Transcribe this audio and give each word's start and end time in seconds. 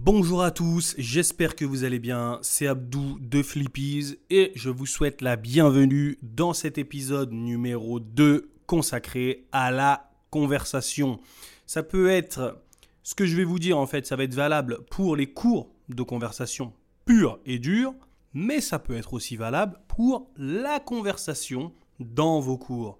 Bonjour 0.00 0.42
à 0.42 0.52
tous, 0.52 0.94
j'espère 0.96 1.56
que 1.56 1.64
vous 1.64 1.82
allez 1.82 1.98
bien. 1.98 2.38
C'est 2.40 2.68
Abdou 2.68 3.18
de 3.20 3.42
Flippies 3.42 4.16
et 4.30 4.52
je 4.54 4.70
vous 4.70 4.86
souhaite 4.86 5.22
la 5.22 5.34
bienvenue 5.34 6.18
dans 6.22 6.52
cet 6.54 6.78
épisode 6.78 7.32
numéro 7.32 7.98
2 7.98 8.48
consacré 8.66 9.48
à 9.50 9.72
la 9.72 10.08
conversation. 10.30 11.18
Ça 11.66 11.82
peut 11.82 12.08
être 12.08 12.62
ce 13.02 13.16
que 13.16 13.26
je 13.26 13.36
vais 13.36 13.44
vous 13.44 13.58
dire 13.58 13.76
en 13.76 13.86
fait, 13.86 14.06
ça 14.06 14.14
va 14.14 14.22
être 14.22 14.34
valable 14.34 14.78
pour 14.88 15.16
les 15.16 15.26
cours 15.26 15.68
de 15.88 16.02
conversation 16.04 16.72
pure 17.04 17.40
et 17.44 17.58
dure, 17.58 17.92
mais 18.32 18.60
ça 18.60 18.78
peut 18.78 18.96
être 18.96 19.14
aussi 19.14 19.36
valable 19.36 19.80
pour 19.88 20.30
la 20.36 20.78
conversation 20.78 21.72
dans 21.98 22.38
vos 22.38 22.56
cours. 22.56 22.98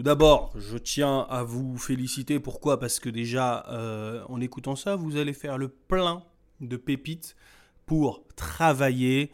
Tout 0.00 0.04
d'abord, 0.04 0.50
je 0.56 0.78
tiens 0.78 1.26
à 1.28 1.42
vous 1.42 1.76
féliciter. 1.76 2.40
Pourquoi? 2.40 2.80
Parce 2.80 3.00
que 3.00 3.10
déjà, 3.10 3.66
euh, 3.68 4.24
en 4.30 4.40
écoutant 4.40 4.74
ça, 4.74 4.96
vous 4.96 5.18
allez 5.18 5.34
faire 5.34 5.58
le 5.58 5.68
plein 5.68 6.22
de 6.62 6.78
pépites 6.78 7.36
pour 7.84 8.24
travailler 8.34 9.30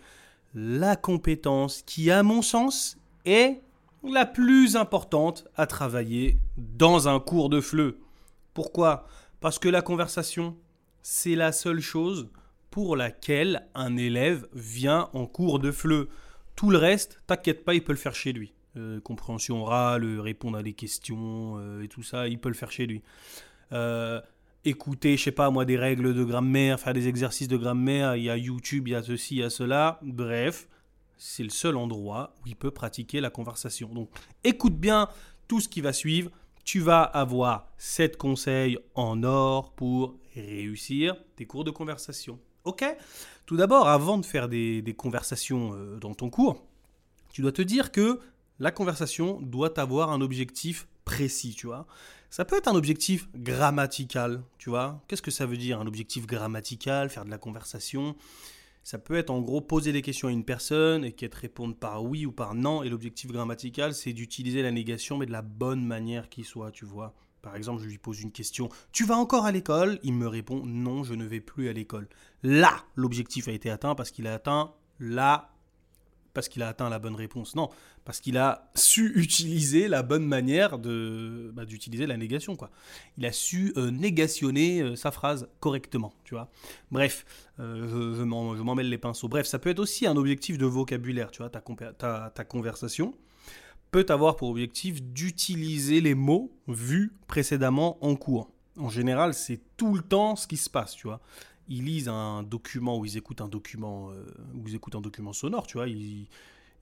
la 0.57 0.97
compétence 0.97 1.83
qui, 1.83 2.11
à 2.11 2.25
mon 2.25 2.43
sens, 2.43 2.99
est 3.25 3.61
la 4.03 4.27
plus 4.27 4.75
importante 4.75 5.47
à 5.55 5.69
travailler 5.69 6.37
dans 6.57 7.07
un 7.07 7.21
cours 7.21 7.49
de 7.49 7.61
FLE. 7.61 7.95
Pourquoi? 8.53 9.07
Parce 9.39 9.61
que 9.61 9.69
la 9.69 9.83
conversation, 9.83 10.57
c'est 11.01 11.37
la 11.37 11.53
seule 11.53 11.79
chose 11.79 12.29
pour 12.73 12.97
laquelle 12.97 13.69
un 13.77 13.97
élève 13.97 14.49
vient 14.53 15.11
en 15.13 15.27
cours 15.27 15.61
de 15.61 15.71
FLE. 15.71 16.09
Tout 16.57 16.71
le 16.71 16.79
reste, 16.79 17.23
t'inquiète 17.29 17.65
pas, 17.65 17.75
il 17.75 17.85
peut 17.85 17.93
le 17.93 17.99
faire 17.99 18.17
chez 18.17 18.33
lui. 18.33 18.56
Euh, 18.77 19.01
compréhension 19.01 19.63
orale, 19.63 20.21
répondre 20.21 20.59
à 20.59 20.63
des 20.63 20.75
questions 20.75 21.57
euh, 21.59 21.83
et 21.83 21.89
tout 21.89 22.03
ça, 22.03 22.29
il 22.29 22.39
peut 22.39 22.51
le 22.51 22.55
faire 22.55 22.71
chez 22.71 22.87
lui. 22.87 23.01
Euh, 23.73 24.21
écouter, 24.67 25.17
je 25.17 25.23
sais 25.23 25.33
pas 25.33 25.49
moi, 25.51 25.65
des 25.65 25.79
règles 25.79 26.13
de 26.13 26.25
grammaire, 26.25 26.79
faire 26.79 26.93
des 26.93 27.09
exercices 27.09 27.49
de 27.49 27.57
grammaire, 27.57 28.17
il 28.17 28.25
y 28.25 28.31
a 28.31 28.37
YouTube, 28.37 28.89
il 28.89 28.91
y 28.91 28.95
a 28.95 29.03
ceci, 29.03 29.37
il 29.37 29.39
y 29.39 29.43
a 29.43 29.49
cela. 29.49 29.99
Bref, 30.03 30.69
c'est 31.17 31.43
le 31.43 31.49
seul 31.49 31.77
endroit 31.77 32.35
où 32.43 32.49
il 32.49 32.57
peut 32.57 32.71
pratiquer 32.71 33.21
la 33.21 33.31
conversation. 33.31 33.89
Donc 33.95 34.11
écoute 34.45 34.77
bien 34.77 35.09
tout 35.49 35.61
ce 35.61 35.69
qui 35.69 35.81
va 35.81 35.95
suivre. 35.95 36.31
Tu 36.65 36.81
vas 36.81 37.03
avoir 37.03 37.71
7 37.79 38.19
conseils 38.19 38.77
en 38.95 39.23
or 39.23 39.73
pour 39.73 40.19
réussir 40.35 41.17
tes 41.37 41.47
cours 41.47 41.65
de 41.65 41.71
conversation. 41.71 42.39
Ok? 42.65 42.85
Tout 43.47 43.57
d'abord, 43.57 43.89
avant 43.89 44.19
de 44.19 44.27
faire 44.27 44.49
des 44.49 44.95
conversations 44.99 45.97
dans 45.99 46.13
ton 46.13 46.29
cours, 46.29 46.67
tu 47.33 47.41
dois 47.41 47.53
te 47.53 47.63
dire 47.63 47.93
que 47.93 48.19
la 48.59 48.71
conversation 48.71 49.41
doit 49.41 49.79
avoir 49.79 50.11
un 50.11 50.21
objectif 50.21 50.89
précis, 51.05 51.55
tu 51.55 51.67
vois. 51.67 51.87
Ça 52.31 52.45
peut 52.45 52.57
être 52.57 52.69
un 52.69 52.75
objectif 52.75 53.29
grammatical, 53.35 54.43
tu 54.59 54.71
vois. 54.71 55.03
Qu'est-ce 55.09 55.23
que 55.23 55.31
ça 55.31 55.47
veut 55.47 55.57
dire 55.57 55.81
un 55.81 55.87
objectif 55.87 56.27
grammatical, 56.27 57.09
faire 57.09 57.25
de 57.25 57.31
la 57.31 57.39
conversation? 57.39 58.17
Ça 58.83 58.99
peut 58.99 59.17
être 59.17 59.31
en 59.31 59.41
gros 59.41 59.61
poser 59.61 59.93
des 59.93 60.03
questions 60.03 60.29
à 60.29 60.33
une 60.33 60.45
personne 60.45 61.05
et 61.05 61.13
qu'elle 61.13 61.31
te 61.31 61.39
réponde 61.39 61.77
par 61.77 62.05
oui 62.05 62.25
ou 62.25 62.33
par 62.33 62.55
non. 62.55 62.83
Et 62.83 62.89
l'objectif 62.89 63.33
grammatical, 63.33 63.95
c'est 63.95 64.13
d'utiliser 64.13 64.63
la 64.63 64.71
négation, 64.71 65.19
mais 65.19 65.27
de 65.27 65.33
la 65.33 65.43
bonne 65.43 65.85
manière 65.85 66.29
qui 66.29 66.45
soit, 66.45 66.71
tu 66.71 66.85
vois. 66.85 67.15
Par 67.43 67.57
exemple, 67.57 67.83
je 67.83 67.89
lui 67.89 67.99
pose 67.99 68.23
une 68.23 68.33
question 68.33 68.69
Tu 68.93 69.05
vas 69.05 69.17
encore 69.17 69.45
à 69.45 69.53
l'école? 69.53 69.99
Il 70.03 70.15
me 70.15 70.27
répond 70.27 70.63
Non, 70.65 71.05
je 71.05 71.15
ne 71.15 71.25
vais 71.25 71.41
plus 71.41 71.69
à 71.69 71.73
l'école. 71.73 72.09
Là, 72.43 72.85
l'objectif 72.97 73.49
a 73.49 73.53
été 73.53 73.71
atteint 73.71 73.95
parce 73.95 74.11
qu'il 74.11 74.27
a 74.27 74.35
atteint 74.35 74.73
la 74.99 75.56
parce 76.37 76.51
qu'il 76.51 76.63
a 76.63 76.69
atteint 76.69 76.91
la 76.91 76.99
bonne 76.99 77.15
réponse. 77.15 77.57
Non, 77.57 77.71
parce 78.05 78.21
qu'il 78.21 78.37
a 78.37 78.71
su 78.75 79.11
utiliser 79.19 79.89
la 79.89 80.03
bonne 80.03 80.27
manière 80.27 80.79
de 80.79 81.51
bah, 81.55 81.65
d'utiliser 81.65 82.07
la 82.07 82.19
négation. 82.19 82.57
Quoi. 82.57 82.71
Il 83.17 83.25
a 83.25 83.33
su 83.33 83.73
euh, 83.79 83.91
négationner 83.91 84.83
euh, 84.83 84.97
sa 84.97 85.11
phrase 85.11 85.49
correctement. 85.61 86.13
Tu 86.25 86.35
vois. 86.35 86.51
Bref, 86.91 87.25
euh, 87.59 87.89
je, 87.89 88.19
je 88.19 88.23
m'en 88.23 88.75
mêle 88.75 88.91
les 88.91 88.99
pinceaux. 88.99 89.29
Bref, 89.29 89.47
ça 89.47 89.59
peut 89.59 89.71
être 89.71 89.79
aussi 89.79 90.07
un 90.07 90.15
objectif 90.17 90.59
de 90.59 90.67
vocabulaire. 90.67 91.31
Tu 91.31 91.39
vois, 91.39 91.49
ta, 91.49 91.63
ta, 91.97 92.31
ta 92.35 92.45
conversation 92.45 93.15
peut 93.91 94.05
avoir 94.11 94.37
pour 94.37 94.51
objectif 94.51 95.03
d'utiliser 95.03 96.03
les 96.03 96.15
mots 96.15 96.53
vus 96.69 97.15
précédemment 97.29 97.97
en 98.05 98.15
cours. 98.15 98.51
En 98.77 98.91
général, 98.91 99.33
c'est 99.33 99.63
tout 99.79 99.95
le 99.95 100.03
temps 100.03 100.37
ce 100.37 100.47
qui 100.47 100.59
se 100.59 100.69
passe, 100.69 100.95
tu 100.95 101.07
vois 101.07 101.23
ils 101.69 101.85
lisent 101.85 102.09
un 102.09 102.43
document 102.43 102.99
ou 102.99 103.05
ils 103.05 103.17
écoutent 103.17 103.41
un 103.41 103.49
document 103.49 104.11
euh, 104.11 104.25
ils 104.67 104.75
écoutent 104.75 104.95
un 104.95 105.01
document 105.01 105.33
sonore, 105.33 105.67
tu 105.67 105.79
vois, 105.79 105.89
ils, 105.89 106.27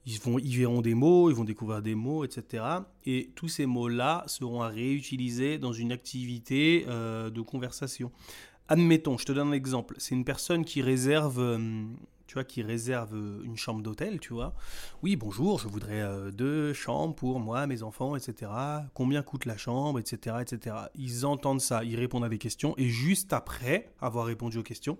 ils, 0.05 0.19
vont, 0.19 0.37
ils 0.39 0.57
verront 0.57 0.81
des 0.81 0.93
mots, 0.93 1.29
ils 1.29 1.35
vont 1.35 1.43
découvrir 1.43 1.81
des 1.81 1.95
mots, 1.95 2.23
etc. 2.23 2.63
Et 3.05 3.31
tous 3.35 3.47
ces 3.47 3.65
mots-là 3.65 4.23
seront 4.27 4.61
à 4.61 4.67
réutiliser 4.67 5.57
dans 5.57 5.73
une 5.73 5.91
activité 5.91 6.85
euh, 6.87 7.29
de 7.29 7.41
conversation. 7.41 8.11
Admettons, 8.67 9.17
je 9.17 9.25
te 9.25 9.31
donne 9.31 9.49
un 9.49 9.53
exemple. 9.53 9.95
C'est 9.99 10.15
une 10.15 10.25
personne 10.25 10.65
qui 10.65 10.81
réserve 10.81 11.39
euh, 11.39 11.85
tu 12.27 12.35
vois, 12.35 12.43
qui 12.43 12.61
réserve 12.61 13.15
une 13.43 13.57
chambre 13.57 13.81
d'hôtel, 13.81 14.19
tu 14.19 14.33
vois. 14.33 14.53
Oui, 15.03 15.15
bonjour, 15.15 15.59
je 15.59 15.67
voudrais 15.67 16.01
euh, 16.01 16.31
deux 16.31 16.73
chambres 16.73 17.15
pour 17.15 17.39
moi, 17.39 17.67
mes 17.67 17.83
enfants, 17.83 18.15
etc. 18.15 18.51
Combien 18.93 19.21
coûte 19.21 19.45
la 19.45 19.57
chambre, 19.57 19.99
etc., 19.99 20.37
etc. 20.41 20.75
Ils 20.95 21.25
entendent 21.25 21.61
ça, 21.61 21.83
ils 21.83 21.95
répondent 21.95 22.23
à 22.23 22.29
des 22.29 22.37
questions, 22.37 22.73
et 22.77 22.89
juste 22.89 23.33
après 23.33 23.93
avoir 24.01 24.25
répondu 24.25 24.57
aux 24.57 24.63
questions, 24.63 24.97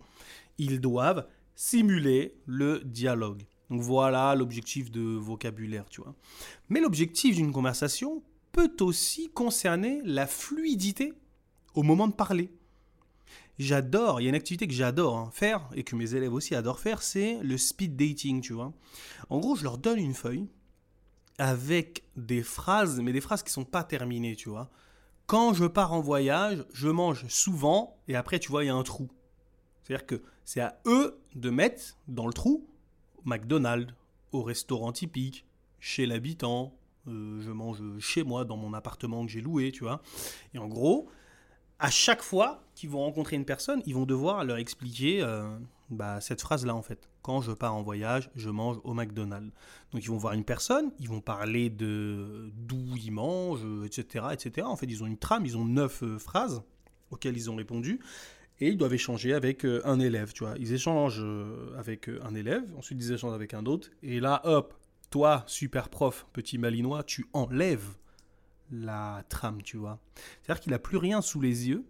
ils 0.57 0.79
doivent 0.79 1.27
simuler 1.55 2.35
le 2.45 2.81
dialogue. 2.85 3.43
Donc 3.69 3.81
voilà 3.81 4.35
l'objectif 4.35 4.91
de 4.91 5.01
vocabulaire, 5.01 5.85
tu 5.89 6.01
vois. 6.01 6.13
Mais 6.69 6.79
l'objectif 6.79 7.35
d'une 7.35 7.51
conversation 7.51 8.23
peut 8.51 8.75
aussi 8.81 9.29
concerner 9.29 10.01
la 10.03 10.27
fluidité 10.27 11.13
au 11.73 11.83
moment 11.83 12.07
de 12.07 12.13
parler 12.13 12.51
j'adore, 13.59 14.21
il 14.21 14.25
y 14.25 14.27
a 14.27 14.29
une 14.29 14.35
activité 14.35 14.67
que 14.67 14.73
j'adore 14.73 15.17
hein, 15.17 15.29
faire 15.31 15.67
et 15.73 15.83
que 15.83 15.95
mes 15.95 16.15
élèves 16.15 16.33
aussi 16.33 16.55
adorent 16.55 16.79
faire, 16.79 17.01
c'est 17.01 17.39
le 17.41 17.57
speed 17.57 17.95
dating, 17.95 18.41
tu 18.41 18.53
vois. 18.53 18.73
En 19.29 19.39
gros, 19.39 19.55
je 19.55 19.63
leur 19.63 19.77
donne 19.77 19.99
une 19.99 20.13
feuille 20.13 20.47
avec 21.37 22.03
des 22.15 22.43
phrases, 22.43 22.99
mais 23.01 23.13
des 23.13 23.21
phrases 23.21 23.43
qui 23.43 23.51
sont 23.51 23.65
pas 23.65 23.83
terminées, 23.83 24.35
tu 24.35 24.49
vois. 24.49 24.69
Quand 25.25 25.53
je 25.53 25.65
pars 25.65 25.93
en 25.93 26.01
voyage, 26.01 26.65
je 26.73 26.87
mange 26.87 27.27
souvent 27.27 27.97
et 28.07 28.15
après, 28.15 28.39
tu 28.39 28.49
vois, 28.49 28.63
il 28.63 28.67
y 28.67 28.69
a 28.69 28.75
un 28.75 28.83
trou. 28.83 29.09
C'est-à-dire 29.83 30.05
que 30.05 30.21
c'est 30.43 30.61
à 30.61 30.79
eux 30.85 31.19
de 31.35 31.49
mettre 31.49 31.97
dans 32.07 32.27
le 32.27 32.33
trou 32.33 32.67
McDonald's, 33.25 33.93
au 34.31 34.43
restaurant 34.43 34.91
typique, 34.91 35.45
chez 35.79 36.05
l'habitant, 36.05 36.77
euh, 37.07 37.41
je 37.41 37.51
mange 37.51 37.81
chez 37.99 38.23
moi, 38.23 38.45
dans 38.45 38.57
mon 38.57 38.73
appartement 38.73 39.25
que 39.25 39.31
j'ai 39.31 39.41
loué, 39.41 39.71
tu 39.71 39.83
vois. 39.83 40.01
Et 40.53 40.57
en 40.57 40.67
gros, 40.67 41.09
à 41.79 41.89
chaque 41.89 42.21
fois 42.21 42.64
qu'ils 42.75 42.89
vont 42.89 42.99
rencontrer 42.99 43.35
une 43.35 43.45
personne, 43.45 43.81
ils 43.85 43.95
vont 43.95 44.05
devoir 44.05 44.43
leur 44.43 44.57
expliquer 44.57 45.21
euh, 45.21 45.47
bah, 45.89 46.21
cette 46.21 46.41
phrase-là 46.41 46.75
en 46.75 46.81
fait. 46.81 47.09
Quand 47.21 47.41
je 47.41 47.53
pars 47.53 47.73
en 47.73 47.81
voyage, 47.81 48.29
je 48.35 48.49
mange 48.49 48.77
au 48.83 48.93
McDonald's. 48.93 49.51
Donc 49.91 50.03
ils 50.03 50.09
vont 50.09 50.17
voir 50.17 50.33
une 50.33 50.43
personne, 50.43 50.91
ils 50.99 51.09
vont 51.09 51.21
parler 51.21 51.69
de 51.69 52.51
d'où 52.53 52.95
ils 52.97 53.11
mangent, 53.11 53.65
etc., 53.85 54.25
etc. 54.33 54.67
En 54.67 54.75
fait, 54.75 54.85
ils 54.85 55.01
ont 55.01 55.07
une 55.07 55.17
trame, 55.17 55.45
ils 55.45 55.57
ont 55.57 55.65
neuf 55.65 56.03
euh, 56.03 56.19
phrases 56.19 56.61
auxquelles 57.09 57.37
ils 57.37 57.49
ont 57.49 57.55
répondu. 57.55 57.99
Et 58.59 58.69
ils 58.69 58.77
doivent 58.77 58.93
échanger 58.93 59.33
avec 59.33 59.65
euh, 59.65 59.81
un 59.85 59.99
élève, 59.99 60.33
tu 60.33 60.43
vois. 60.43 60.53
Ils 60.59 60.73
échangent 60.73 61.25
avec 61.77 62.09
un 62.09 62.35
élève, 62.35 62.63
ensuite 62.77 62.99
ils 63.01 63.11
échangent 63.13 63.33
avec 63.33 63.53
un 63.53 63.65
autre. 63.65 63.89
Et 64.03 64.19
là, 64.19 64.41
hop, 64.43 64.73
toi, 65.09 65.43
super 65.47 65.89
prof, 65.89 66.27
petit 66.33 66.57
malinois, 66.57 67.03
tu 67.03 67.25
enlèves 67.33 67.95
la 68.71 69.23
trame, 69.29 69.61
tu 69.61 69.77
vois. 69.77 69.99
C'est-à-dire 70.41 70.61
qu'il 70.61 70.71
n'a 70.71 70.79
plus 70.79 70.97
rien 70.97 71.21
sous 71.21 71.39
les 71.39 71.69
yeux 71.69 71.85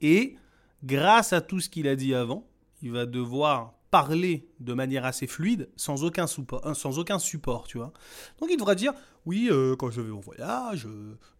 et 0.00 0.36
grâce 0.84 1.32
à 1.32 1.40
tout 1.40 1.60
ce 1.60 1.68
qu'il 1.68 1.88
a 1.88 1.96
dit 1.96 2.14
avant, 2.14 2.46
il 2.82 2.92
va 2.92 3.06
devoir 3.06 3.74
parler 3.90 4.48
de 4.60 4.74
manière 4.74 5.04
assez 5.04 5.26
fluide 5.26 5.68
sans 5.76 6.04
aucun 6.04 6.26
support, 6.26 6.66
euh, 6.66 6.74
sans 6.74 6.98
aucun 6.98 7.18
support 7.18 7.66
tu 7.66 7.78
vois. 7.78 7.92
Donc 8.40 8.50
il 8.50 8.56
devra 8.56 8.74
dire 8.74 8.92
oui, 9.26 9.48
euh, 9.50 9.76
quand 9.76 9.90
je 9.90 10.00
vais 10.00 10.12
en 10.12 10.20
voyage, 10.20 10.86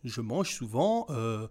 je 0.05 0.21
mange 0.21 0.55
souvent 0.55 1.07
euh, 1.11 1.47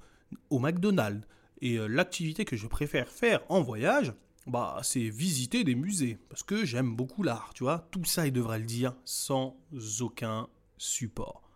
au 0.50 0.59
McDonald's. 0.59 1.25
Et 1.62 1.78
l'activité 1.88 2.46
que 2.46 2.56
je 2.56 2.67
préfère 2.67 3.09
faire 3.09 3.41
en 3.50 3.63
voyage, 3.63 4.13
bah, 4.46 4.78
c'est 4.84 5.09
visiter 5.09 5.64
des 5.64 5.73
musées 5.73 6.20
parce 6.29 6.43
que 6.43 6.66
j'aime 6.66 6.96
beaucoup 6.96 7.23
l'art, 7.23 7.49
tu 7.55 7.64
vois. 7.64 7.87
Tout 7.90 8.05
ça, 8.05 8.28
il 8.28 8.31
devra 8.31 8.59
le 8.59 8.64
dire 8.64 8.93
sans 9.05 9.58
aucun 10.02 10.47
support. 10.78 11.49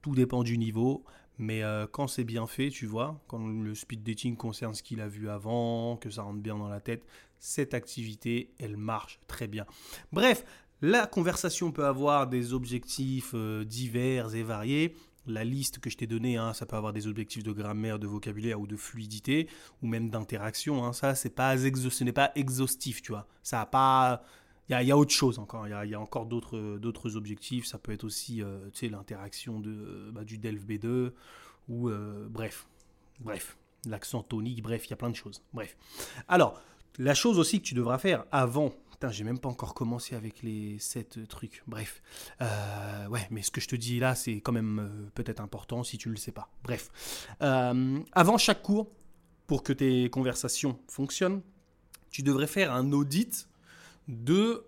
Tout 0.00 0.14
dépend 0.14 0.42
du 0.42 0.56
niveau. 0.56 1.04
Mais 1.38 1.62
euh, 1.62 1.86
quand 1.90 2.06
c'est 2.06 2.24
bien 2.24 2.46
fait, 2.46 2.70
tu 2.70 2.86
vois, 2.86 3.20
quand 3.26 3.46
le 3.46 3.74
speed 3.74 4.02
dating 4.02 4.36
concerne 4.36 4.74
ce 4.74 4.82
qu'il 4.82 5.00
a 5.00 5.08
vu 5.08 5.28
avant, 5.28 5.96
que 5.96 6.10
ça 6.10 6.22
rentre 6.22 6.40
bien 6.40 6.56
dans 6.56 6.68
la 6.68 6.80
tête, 6.80 7.04
cette 7.38 7.74
activité, 7.74 8.52
elle 8.58 8.76
marche 8.76 9.18
très 9.26 9.48
bien. 9.48 9.66
Bref, 10.12 10.44
la 10.80 11.06
conversation 11.06 11.72
peut 11.72 11.86
avoir 11.86 12.26
des 12.26 12.52
objectifs 12.52 13.32
euh, 13.34 13.64
divers 13.64 14.34
et 14.34 14.42
variés. 14.42 14.96
La 15.26 15.44
liste 15.44 15.78
que 15.78 15.88
je 15.88 15.96
t'ai 15.96 16.08
donnée, 16.08 16.36
hein, 16.36 16.52
ça 16.52 16.66
peut 16.66 16.76
avoir 16.76 16.92
des 16.92 17.06
objectifs 17.06 17.44
de 17.44 17.52
grammaire, 17.52 18.00
de 18.00 18.08
vocabulaire 18.08 18.60
ou 18.60 18.66
de 18.66 18.76
fluidité, 18.76 19.48
ou 19.80 19.86
même 19.86 20.10
d'interaction. 20.10 20.84
Hein. 20.84 20.92
Ça, 20.92 21.14
c'est 21.14 21.30
pas 21.30 21.56
ce 21.56 22.04
n'est 22.04 22.12
pas 22.12 22.32
exhaustif, 22.34 23.00
tu 23.00 23.12
vois. 23.12 23.28
Ça 23.44 23.60
a 23.60 23.66
pas, 23.66 24.24
il 24.68 24.86
y, 24.86 24.92
a 24.92 24.96
autre 24.96 25.12
chose 25.12 25.38
encore. 25.38 25.66
Il 25.66 25.90
y 25.90 25.94
a, 25.94 26.00
encore 26.00 26.26
d'autres 26.26 27.16
objectifs. 27.16 27.66
Ça 27.66 27.78
peut 27.78 27.92
être 27.92 28.04
aussi 28.04 28.42
euh, 28.42 28.70
l'interaction 28.82 29.60
de, 29.60 30.10
bah, 30.12 30.24
du 30.24 30.38
DELF 30.38 30.64
B2 30.64 31.12
ou 31.68 31.88
euh, 31.88 32.26
bref, 32.30 32.66
bref, 33.20 33.56
l'accent 33.86 34.22
tonique. 34.22 34.62
Bref, 34.62 34.86
il 34.86 34.90
y 34.90 34.92
a 34.94 34.96
plein 34.96 35.10
de 35.10 35.16
choses. 35.16 35.42
Bref. 35.52 35.76
Alors, 36.28 36.60
La 36.98 37.14
chose 37.14 37.38
aussi 37.38 37.60
que 37.60 37.64
tu 37.66 37.74
devras 37.74 37.98
faire 37.98 38.24
avant 38.30 38.72
j'ai 39.10 39.24
même 39.24 39.38
pas 39.38 39.48
encore 39.48 39.74
commencé 39.74 40.14
avec 40.14 40.42
les 40.42 40.78
7 40.78 41.26
trucs. 41.28 41.62
Bref. 41.66 42.02
Euh, 42.40 43.06
ouais, 43.08 43.26
mais 43.30 43.42
ce 43.42 43.50
que 43.50 43.60
je 43.60 43.68
te 43.68 43.76
dis 43.76 43.98
là, 43.98 44.14
c'est 44.14 44.40
quand 44.40 44.52
même 44.52 44.78
euh, 44.78 45.10
peut-être 45.14 45.40
important 45.40 45.82
si 45.82 45.98
tu 45.98 46.08
ne 46.08 46.14
le 46.14 46.18
sais 46.18 46.32
pas. 46.32 46.48
Bref. 46.62 47.26
Euh, 47.42 47.98
avant 48.12 48.38
chaque 48.38 48.62
cours, 48.62 48.90
pour 49.46 49.62
que 49.62 49.72
tes 49.72 50.08
conversations 50.10 50.78
fonctionnent, 50.86 51.42
tu 52.10 52.22
devrais 52.22 52.46
faire 52.46 52.72
un 52.72 52.92
audit 52.92 53.48
de 54.12 54.64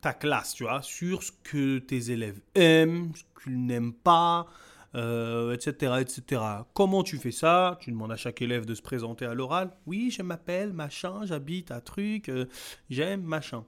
ta 0.00 0.12
classe, 0.12 0.54
tu 0.54 0.64
vois, 0.64 0.82
sur 0.82 1.22
ce 1.22 1.32
que 1.42 1.78
tes 1.78 2.10
élèves 2.10 2.40
aiment, 2.54 3.12
ce 3.14 3.42
qu'ils 3.42 3.64
n'aiment 3.64 3.94
pas, 3.94 4.46
etc., 4.94 5.74
euh, 5.82 5.98
etc. 6.00 6.42
Comment 6.74 7.02
tu 7.02 7.16
fais 7.18 7.30
ça? 7.30 7.78
Tu 7.80 7.90
demandes 7.90 8.12
à 8.12 8.16
chaque 8.16 8.42
élève 8.42 8.66
de 8.66 8.74
se 8.74 8.82
présenter 8.82 9.24
à 9.24 9.34
l'oral. 9.34 9.70
Oui, 9.86 10.10
je 10.10 10.22
m'appelle 10.22 10.72
machin, 10.72 11.24
j'habite 11.24 11.70
à 11.70 11.80
truc, 11.80 12.28
euh, 12.28 12.46
j'aime 12.88 13.22
machin. 13.22 13.64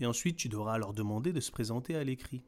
Et 0.00 0.06
ensuite, 0.06 0.36
tu 0.36 0.48
devras 0.48 0.78
leur 0.78 0.92
demander 0.92 1.32
de 1.32 1.40
se 1.40 1.50
présenter 1.50 1.96
à 1.96 2.04
l'écrit. 2.04 2.42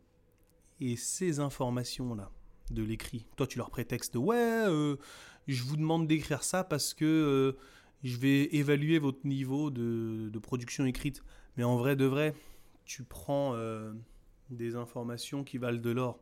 Et 0.80 0.96
ces 0.96 1.40
informations-là, 1.40 2.30
de 2.70 2.82
l'écrit, 2.82 3.24
toi, 3.36 3.46
tu 3.46 3.56
leur 3.56 3.70
prétextes 3.70 4.16
ouais, 4.16 4.36
euh, 4.36 4.96
je 5.46 5.62
vous 5.62 5.76
demande 5.76 6.06
d'écrire 6.06 6.42
ça 6.42 6.62
parce 6.62 6.92
que 6.92 7.56
je 8.04 8.16
vais 8.18 8.44
évaluer 8.54 8.98
votre 8.98 9.26
niveau 9.26 9.70
de, 9.70 10.28
de, 10.30 10.38
production 10.38 10.84
écrite. 10.84 11.22
Mais 11.58 11.64
en 11.64 11.76
vrai 11.76 11.94
de 11.94 12.06
vrai, 12.06 12.34
tu 12.86 13.02
prends 13.02 13.54
des 14.48 14.76
informations 14.76 15.44
qui 15.44 15.58
valent 15.58 15.80
de 15.80 15.90
l'or 15.90 16.18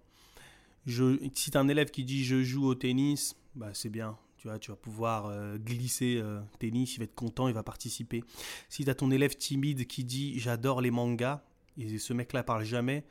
si 0.87 1.51
tu 1.51 1.59
un 1.59 1.69
élève 1.69 1.91
qui 1.91 2.05
dit 2.05 2.25
je 2.25 2.43
joue 2.43 2.67
au 2.67 2.75
tennis, 2.75 3.37
bah, 3.55 3.71
c'est 3.75 3.91
bien. 3.91 4.17
Tu, 4.37 4.49
vois, 4.49 4.59
tu 4.59 4.71
vas 4.71 4.77
pouvoir 4.77 5.27
euh, 5.27 5.57
glisser 5.57 6.19
euh, 6.23 6.41
tennis, 6.59 6.95
il 6.95 6.99
va 6.99 7.05
être 7.05 7.15
content, 7.15 7.49
il 7.49 7.55
va 7.55 7.63
participer. 7.63 8.23
Si 8.69 8.85
tu 8.85 8.91
as 8.91 8.95
ton 8.95 9.11
élève 9.11 9.37
timide 9.37 9.87
qui 9.87 10.05
dit 10.05 10.39
j'adore 10.39 10.81
les 10.81 10.91
mangas, 10.91 11.43
et 11.79 11.99
ce 11.99 12.13
mec-là 12.13 12.43
parle 12.43 12.65
jamais, 12.65 13.05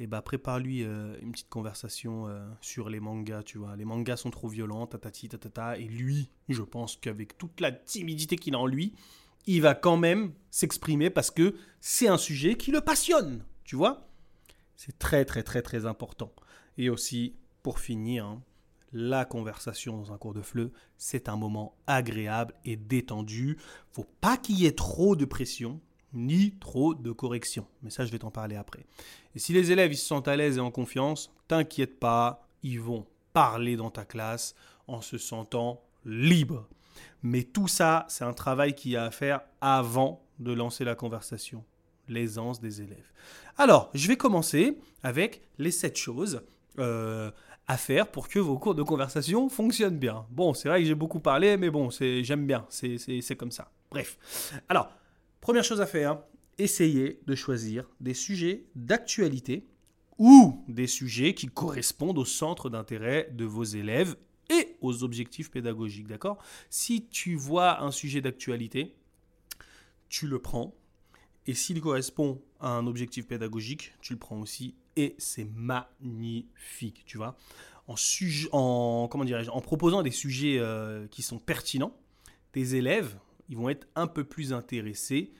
et 0.00 0.06
bah 0.06 0.20
prépare-lui 0.22 0.82
euh, 0.82 1.16
une 1.22 1.32
petite 1.32 1.48
conversation 1.48 2.26
sur 2.60 2.90
les 2.90 3.00
mangas, 3.00 3.44
tu 3.44 3.58
vois. 3.58 3.76
Les 3.76 3.84
mangas 3.84 4.18
sont 4.18 4.30
trop 4.30 4.48
violents, 4.48 4.86
tatati, 4.86 5.28
tatata, 5.28 5.78
et 5.78 5.84
lui, 5.84 6.30
je 6.48 6.62
pense 6.62 6.96
qu'avec 6.96 7.38
toute 7.38 7.60
la 7.60 7.72
timidité 7.72 8.36
qu'il 8.36 8.54
a 8.54 8.58
en 8.58 8.66
lui, 8.66 8.92
il 9.46 9.62
va 9.62 9.74
quand 9.74 9.96
même 9.96 10.32
s'exprimer 10.50 11.10
parce 11.10 11.30
que 11.30 11.54
c'est 11.80 12.08
un 12.08 12.18
sujet 12.18 12.56
qui 12.56 12.70
le 12.70 12.80
passionne, 12.80 13.44
tu 13.64 13.76
vois. 13.76 14.08
C'est 14.76 14.98
très 14.98 15.24
très 15.24 15.42
très 15.42 15.62
très 15.62 15.86
important. 15.86 16.32
Et 16.78 16.90
aussi, 16.90 17.36
pour 17.62 17.78
finir, 17.78 18.24
hein, 18.24 18.42
la 18.92 19.24
conversation 19.24 19.96
dans 19.96 20.12
un 20.12 20.18
cours 20.18 20.34
de 20.34 20.42
fleu, 20.42 20.72
c'est 20.96 21.28
un 21.28 21.36
moment 21.36 21.76
agréable 21.86 22.54
et 22.64 22.76
détendu. 22.76 23.58
Faut 23.90 24.06
pas 24.20 24.36
qu'il 24.36 24.58
y 24.58 24.66
ait 24.66 24.72
trop 24.72 25.16
de 25.16 25.24
pression 25.24 25.80
ni 26.12 26.52
trop 26.58 26.94
de 26.94 27.10
correction. 27.10 27.66
Mais 27.82 27.90
ça, 27.90 28.04
je 28.04 28.12
vais 28.12 28.18
t'en 28.18 28.30
parler 28.30 28.56
après. 28.56 28.84
Et 29.34 29.38
si 29.38 29.52
les 29.52 29.72
élèves 29.72 29.92
ils 29.92 29.96
se 29.96 30.06
sentent 30.06 30.28
à 30.28 30.36
l'aise 30.36 30.58
et 30.58 30.60
en 30.60 30.70
confiance, 30.70 31.32
t'inquiète 31.48 31.98
pas, 31.98 32.46
ils 32.62 32.80
vont 32.80 33.06
parler 33.32 33.76
dans 33.76 33.90
ta 33.90 34.04
classe 34.04 34.54
en 34.86 35.00
se 35.00 35.16
sentant 35.16 35.82
libre. 36.04 36.68
Mais 37.22 37.42
tout 37.42 37.68
ça, 37.68 38.06
c'est 38.08 38.24
un 38.24 38.32
travail 38.32 38.74
qu'il 38.74 38.92
y 38.92 38.96
a 38.96 39.04
à 39.04 39.10
faire 39.10 39.40
avant 39.60 40.24
de 40.38 40.52
lancer 40.52 40.84
la 40.84 40.94
conversation. 40.94 41.64
L'aisance 42.08 42.60
des 42.60 42.82
élèves. 42.82 43.12
Alors, 43.56 43.90
je 43.94 44.08
vais 44.08 44.16
commencer 44.16 44.78
avec 45.02 45.42
les 45.58 45.70
sept 45.70 45.96
choses 45.96 46.42
euh, 46.78 47.30
à 47.68 47.76
faire 47.76 48.08
pour 48.08 48.28
que 48.28 48.38
vos 48.38 48.58
cours 48.58 48.74
de 48.74 48.82
conversation 48.82 49.48
fonctionnent 49.48 49.98
bien. 49.98 50.26
Bon, 50.30 50.52
c'est 50.52 50.68
vrai 50.68 50.80
que 50.80 50.86
j'ai 50.86 50.94
beaucoup 50.94 51.20
parlé, 51.20 51.56
mais 51.56 51.70
bon, 51.70 51.90
j'aime 51.90 52.46
bien, 52.46 52.66
c'est 52.68 53.36
comme 53.36 53.52
ça. 53.52 53.70
Bref. 53.90 54.18
Alors, 54.68 54.90
première 55.40 55.64
chose 55.64 55.80
à 55.80 55.86
faire, 55.86 56.18
essayez 56.58 57.20
de 57.26 57.34
choisir 57.34 57.88
des 58.00 58.14
sujets 58.14 58.64
d'actualité 58.74 59.66
ou 60.18 60.64
des 60.68 60.86
sujets 60.86 61.34
qui 61.34 61.46
correspondent 61.46 62.18
au 62.18 62.24
centre 62.24 62.68
d'intérêt 62.68 63.28
de 63.32 63.44
vos 63.44 63.64
élèves 63.64 64.16
aux 64.80 65.04
objectifs 65.04 65.50
pédagogiques, 65.50 66.08
d'accord? 66.08 66.38
Si 66.70 67.06
tu 67.08 67.36
vois 67.36 67.82
un 67.82 67.90
sujet 67.90 68.20
d'actualité, 68.20 68.94
tu 70.08 70.26
le 70.26 70.38
prends, 70.38 70.74
et 71.46 71.54
s'il 71.54 71.80
correspond 71.80 72.40
à 72.60 72.68
un 72.68 72.86
objectif 72.86 73.26
pédagogique, 73.26 73.94
tu 74.00 74.12
le 74.12 74.18
prends 74.18 74.40
aussi 74.40 74.74
et 74.96 75.14
c'est 75.18 75.44
magnifique, 75.44 77.04
tu 77.06 77.16
vois? 77.16 77.36
En, 77.88 77.96
en, 78.52 79.08
comment 79.08 79.24
en 79.24 79.60
proposant 79.60 80.02
des 80.02 80.10
sujets 80.10 80.58
euh, 80.58 81.06
qui 81.08 81.22
sont 81.22 81.38
pertinents, 81.38 81.96
tes 82.52 82.74
élèves, 82.74 83.18
ils 83.48 83.56
vont 83.56 83.68
être 83.68 83.88
un 83.96 84.06
peu 84.06 84.24
plus 84.24 84.52
intéressés 84.52 85.32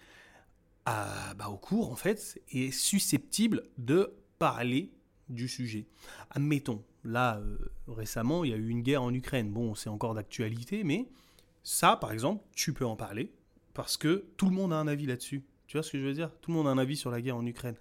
à, 0.84 1.34
bah, 1.34 1.48
au 1.48 1.56
cours, 1.56 1.90
en 1.92 1.96
fait, 1.96 2.42
et 2.50 2.72
susceptibles 2.72 3.62
de 3.78 4.12
parler 4.38 4.90
du 5.28 5.46
sujet. 5.46 5.86
Admettons, 6.30 6.82
là, 7.04 7.38
euh, 7.38 7.58
récemment, 7.88 8.44
il 8.44 8.50
y 8.50 8.54
a 8.54 8.56
eu 8.56 8.68
une 8.68 8.82
guerre 8.82 9.02
en 9.02 9.12
Ukraine. 9.12 9.50
Bon, 9.50 9.74
c'est 9.74 9.90
encore 9.90 10.14
d'actualité, 10.14 10.84
mais 10.84 11.08
ça, 11.62 11.96
par 11.96 12.12
exemple, 12.12 12.44
tu 12.54 12.72
peux 12.72 12.86
en 12.86 12.96
parler 12.96 13.32
parce 13.74 13.96
que 13.96 14.26
tout 14.36 14.46
le 14.46 14.54
monde 14.54 14.72
a 14.72 14.76
un 14.76 14.86
avis 14.86 15.06
là-dessus. 15.06 15.44
Tu 15.66 15.76
vois 15.76 15.82
ce 15.82 15.92
que 15.92 15.98
je 15.98 16.04
veux 16.04 16.12
dire? 16.12 16.30
Tout 16.40 16.50
le 16.50 16.56
monde 16.56 16.68
a 16.68 16.70
un 16.70 16.78
avis 16.78 16.96
sur 16.96 17.10
la 17.10 17.20
guerre 17.20 17.36
en 17.36 17.46
Ukraine. 17.46 17.76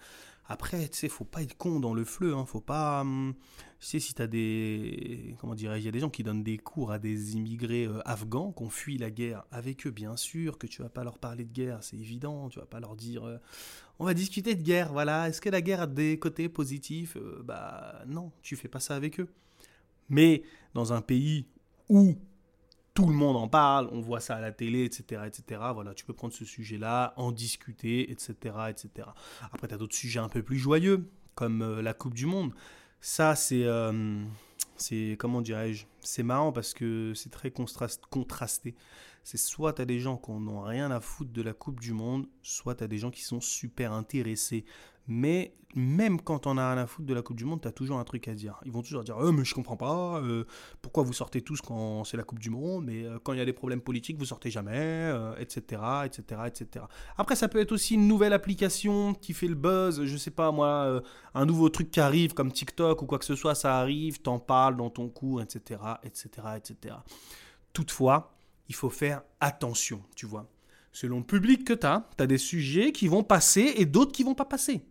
Après, 0.47 0.87
tu 0.89 0.97
sais, 0.97 1.09
faut 1.09 1.23
pas 1.23 1.41
être 1.41 1.57
con 1.57 1.79
dans 1.79 1.93
le 1.93 2.03
fleu, 2.03 2.35
hein, 2.35 2.45
faut 2.45 2.61
pas... 2.61 3.01
Hum, 3.01 3.33
tu 3.79 3.87
sais, 3.87 3.99
si 3.99 4.13
tu 4.13 4.21
as 4.21 4.27
des... 4.27 5.35
Comment 5.39 5.55
dirais-je 5.55 5.83
Il 5.83 5.85
y 5.85 5.87
a 5.87 5.91
des 5.91 5.99
gens 5.99 6.09
qui 6.09 6.23
donnent 6.23 6.43
des 6.43 6.57
cours 6.57 6.91
à 6.91 6.99
des 6.99 7.35
immigrés 7.35 7.85
euh, 7.85 8.01
afghans 8.05 8.51
qui 8.51 8.63
ont 8.63 8.69
fui 8.69 8.97
la 8.97 9.09
guerre 9.09 9.45
avec 9.51 9.87
eux, 9.87 9.91
bien 9.91 10.15
sûr, 10.17 10.57
que 10.57 10.67
tu 10.67 10.81
vas 10.81 10.89
pas 10.89 11.03
leur 11.03 11.17
parler 11.19 11.45
de 11.45 11.53
guerre, 11.53 11.79
c'est 11.81 11.97
évident, 11.97 12.49
tu 12.49 12.59
vas 12.59 12.65
pas 12.65 12.79
leur 12.79 12.95
dire... 12.95 13.25
Euh, 13.25 13.37
on 13.99 14.05
va 14.05 14.13
discuter 14.13 14.55
de 14.55 14.61
guerre, 14.63 14.91
voilà. 14.91 15.29
Est-ce 15.29 15.41
que 15.41 15.49
la 15.49 15.61
guerre 15.61 15.81
a 15.81 15.87
des 15.87 16.17
côtés 16.19 16.49
positifs? 16.49 17.17
Euh, 17.17 17.41
Bah 17.43 18.03
non, 18.07 18.31
tu 18.41 18.55
fais 18.55 18.67
pas 18.67 18.79
ça 18.79 18.95
avec 18.95 19.19
eux. 19.19 19.29
Mais 20.09 20.43
dans 20.73 20.91
un 20.91 21.01
pays 21.01 21.45
où 21.87 22.17
tout 22.93 23.07
le 23.07 23.13
monde 23.13 23.37
en 23.37 23.47
parle, 23.47 23.89
on 23.91 24.01
voit 24.01 24.19
ça 24.19 24.35
à 24.35 24.41
la 24.41 24.51
télé, 24.51 24.83
etc., 24.83 25.21
etc. 25.25 25.61
Voilà, 25.73 25.93
tu 25.93 26.05
peux 26.05 26.13
prendre 26.13 26.33
ce 26.33 26.45
sujet-là, 26.45 27.13
en 27.15 27.31
discuter, 27.31 28.11
etc., 28.11 28.33
etc. 28.69 29.07
Après, 29.51 29.67
tu 29.67 29.73
as 29.73 29.77
d'autres 29.77 29.95
sujets 29.95 30.19
un 30.19 30.29
peu 30.29 30.43
plus 30.43 30.57
joyeux, 30.57 31.09
comme 31.35 31.61
euh, 31.61 31.81
la 31.81 31.93
Coupe 31.93 32.13
du 32.13 32.25
Monde. 32.25 32.53
Ça, 32.99 33.35
c'est, 33.35 33.63
euh, 33.63 34.23
c'est 34.75 35.15
comment 35.19 35.41
dirais-je, 35.41 35.85
c'est 36.01 36.23
marrant 36.23 36.51
parce 36.51 36.73
que 36.73 37.13
c'est 37.15 37.31
très 37.31 37.51
contrasté. 37.51 38.75
C'est 39.23 39.37
soit 39.37 39.73
tu 39.73 39.85
des 39.85 39.99
gens 39.99 40.17
qui 40.17 40.31
n'ont 40.31 40.61
rien 40.61 40.91
à 40.91 40.99
foutre 40.99 41.31
de 41.31 41.41
la 41.41 41.53
Coupe 41.53 41.79
du 41.79 41.93
Monde, 41.93 42.27
soit 42.41 42.75
tu 42.75 42.87
des 42.87 42.97
gens 42.97 43.11
qui 43.11 43.23
sont 43.23 43.41
super 43.41 43.93
intéressés 43.93 44.65
mais 45.07 45.53
même 45.73 46.19
quand 46.19 46.47
on 46.47 46.57
a 46.57 46.63
un 46.63 46.77
à 46.77 46.85
foutre 46.85 47.07
de 47.07 47.13
la 47.13 47.21
Coupe 47.21 47.37
du 47.37 47.45
Monde, 47.45 47.61
tu 47.61 47.67
as 47.67 47.71
toujours 47.71 47.97
un 47.97 48.03
truc 48.03 48.27
à 48.27 48.33
dire. 48.33 48.59
Ils 48.65 48.71
vont 48.73 48.81
toujours 48.81 49.03
dire 49.03 49.17
euh, 49.17 49.31
mais 49.31 49.45
je 49.45 49.53
comprends 49.53 49.77
pas, 49.77 50.19
euh, 50.21 50.45
pourquoi 50.81 51.03
vous 51.03 51.13
sortez 51.13 51.41
tous 51.41 51.61
quand 51.61 52.03
c'est 52.03 52.17
la 52.17 52.23
Coupe 52.23 52.39
du 52.39 52.49
Monde, 52.49 52.85
mais 52.85 53.05
euh, 53.05 53.19
quand 53.23 53.31
il 53.31 53.39
y 53.39 53.41
a 53.41 53.45
des 53.45 53.53
problèmes 53.53 53.81
politiques, 53.81 54.17
vous 54.17 54.25
sortez 54.25 54.51
jamais, 54.51 55.11
etc., 55.39 55.81
etc., 56.05 56.41
etc. 56.45 56.85
Après, 57.17 57.35
ça 57.35 57.47
peut 57.47 57.59
être 57.59 57.71
aussi 57.71 57.95
une 57.95 58.07
nouvelle 58.07 58.33
application 58.33 59.13
qui 59.13 59.33
fait 59.33 59.47
le 59.47 59.55
buzz, 59.55 60.03
je 60.03 60.17
sais 60.17 60.31
pas 60.31 60.51
moi, 60.51 61.01
un 61.33 61.45
nouveau 61.45 61.69
truc 61.69 61.89
qui 61.89 62.01
arrive 62.01 62.33
comme 62.33 62.51
TikTok 62.51 63.01
ou 63.01 63.05
quoi 63.05 63.17
que 63.17 63.25
ce 63.25 63.35
soit, 63.35 63.55
ça 63.55 63.77
arrive, 63.79 64.21
t'en 64.21 64.39
parles 64.39 64.75
dans 64.75 64.89
ton 64.89 65.09
cours, 65.09 65.41
etc., 65.41 65.79
etc., 66.03 66.29
etc. 66.57 66.95
Toutefois, 67.71 68.30
il 68.71 68.73
faut 68.73 68.89
faire 68.89 69.21
attention, 69.41 70.01
tu 70.15 70.25
vois. 70.25 70.49
Selon 70.93 71.17
le 71.17 71.25
public 71.25 71.65
que 71.65 71.73
tu 71.73 71.85
as, 71.85 72.09
tu 72.17 72.23
as 72.23 72.25
des 72.25 72.37
sujets 72.37 72.93
qui 72.93 73.09
vont 73.09 73.21
passer 73.21 73.73
et 73.75 73.85
d'autres 73.85 74.13
qui 74.13 74.23
vont 74.23 74.33
pas 74.33 74.45
passer. 74.45 74.85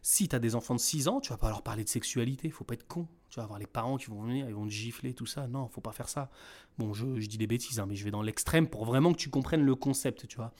Si 0.00 0.26
tu 0.26 0.34
as 0.34 0.38
des 0.38 0.54
enfants 0.54 0.74
de 0.74 0.80
6 0.80 1.06
ans, 1.06 1.20
tu 1.20 1.28
vas 1.28 1.36
pas 1.36 1.50
leur 1.50 1.60
parler 1.60 1.84
de 1.84 1.90
sexualité, 1.90 2.48
faut 2.48 2.64
pas 2.64 2.72
être 2.72 2.88
con. 2.88 3.06
Tu 3.28 3.36
vas 3.36 3.42
avoir 3.42 3.58
les 3.58 3.66
parents 3.66 3.98
qui 3.98 4.06
vont 4.06 4.22
venir, 4.22 4.48
ils 4.48 4.54
vont 4.54 4.64
te 4.64 4.70
gifler, 4.70 5.12
tout 5.12 5.26
ça. 5.26 5.48
Non, 5.48 5.68
faut 5.68 5.82
pas 5.82 5.92
faire 5.92 6.08
ça. 6.08 6.30
Bon, 6.78 6.94
je, 6.94 7.04
dis 7.04 7.36
des 7.36 7.46
bêtises, 7.46 7.78
hein, 7.78 7.84
mais 7.86 7.94
je 7.94 8.04
vais 8.04 8.10
dans 8.10 8.22
l'extrême 8.22 8.66
pour 8.66 8.86
vraiment 8.86 9.12
que 9.12 9.18
tu 9.18 9.28
comprennes 9.28 9.66
le 9.66 9.74
concept, 9.74 10.26
tu 10.26 10.36
vois. 10.36 10.54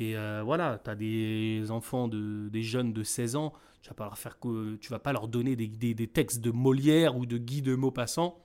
Et 0.00 0.16
euh, 0.16 0.42
voilà, 0.44 0.80
tu 0.82 0.90
as 0.90 0.96
des 0.96 1.70
enfants, 1.70 2.08
de, 2.08 2.48
des 2.48 2.64
jeunes 2.64 2.92
de 2.92 3.04
16 3.04 3.36
ans, 3.36 3.52
tu 3.82 3.90
vas 3.90 3.94
pas 3.94 4.04
leur 4.06 4.18
faire 4.18 4.36
vas 4.90 4.98
pas 4.98 5.12
leur 5.12 5.28
donner 5.28 5.54
des, 5.54 5.68
des, 5.68 6.08
textes 6.08 6.40
de 6.40 6.50
Molière 6.50 7.16
ou 7.16 7.24
de 7.24 7.38
Guy 7.38 7.62
de 7.62 7.76
Maupassant 7.76 8.36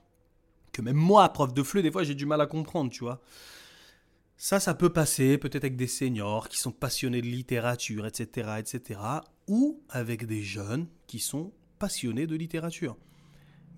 que 0.76 0.82
même 0.82 0.96
moi, 0.96 1.28
prof 1.30 1.52
de 1.54 1.62
fleu, 1.62 1.82
des 1.82 1.90
fois 1.90 2.04
j'ai 2.04 2.14
du 2.14 2.26
mal 2.26 2.40
à 2.40 2.46
comprendre, 2.46 2.90
tu 2.90 3.04
vois. 3.04 3.20
Ça, 4.38 4.60
ça 4.60 4.74
peut 4.74 4.92
passer 4.92 5.38
peut-être 5.38 5.64
avec 5.64 5.76
des 5.76 5.86
seniors 5.86 6.48
qui 6.48 6.58
sont 6.58 6.72
passionnés 6.72 7.22
de 7.22 7.26
littérature, 7.26 8.06
etc., 8.06 8.56
etc., 8.58 9.00
ou 9.48 9.80
avec 9.88 10.26
des 10.26 10.42
jeunes 10.42 10.86
qui 11.06 11.20
sont 11.20 11.52
passionnés 11.78 12.26
de 12.26 12.36
littérature. 12.36 12.96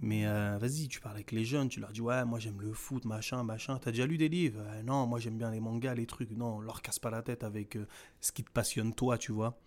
Mais 0.00 0.26
euh, 0.26 0.58
vas-y, 0.58 0.88
tu 0.88 1.00
parles 1.00 1.16
avec 1.16 1.32
les 1.32 1.44
jeunes, 1.44 1.68
tu 1.68 1.80
leur 1.80 1.90
dis 1.90 2.00
ouais, 2.00 2.24
moi 2.24 2.38
j'aime 2.38 2.60
le 2.60 2.72
foot, 2.72 3.04
machin, 3.04 3.42
machin. 3.42 3.78
T'as 3.80 3.90
déjà 3.90 4.06
lu 4.06 4.16
des 4.16 4.28
livres? 4.28 4.60
Euh, 4.64 4.82
Non, 4.82 5.06
moi 5.06 5.18
j'aime 5.18 5.36
bien 5.36 5.50
les 5.50 5.60
mangas, 5.60 5.94
les 5.94 6.06
trucs. 6.06 6.30
Non, 6.30 6.60
leur 6.60 6.82
casse 6.82 6.98
pas 7.00 7.10
la 7.10 7.22
tête 7.22 7.42
avec 7.42 7.76
euh, 7.76 7.86
ce 8.20 8.30
qui 8.30 8.44
te 8.44 8.50
passionne 8.50 8.94
toi, 8.94 9.18
tu 9.18 9.32
vois. 9.32 9.58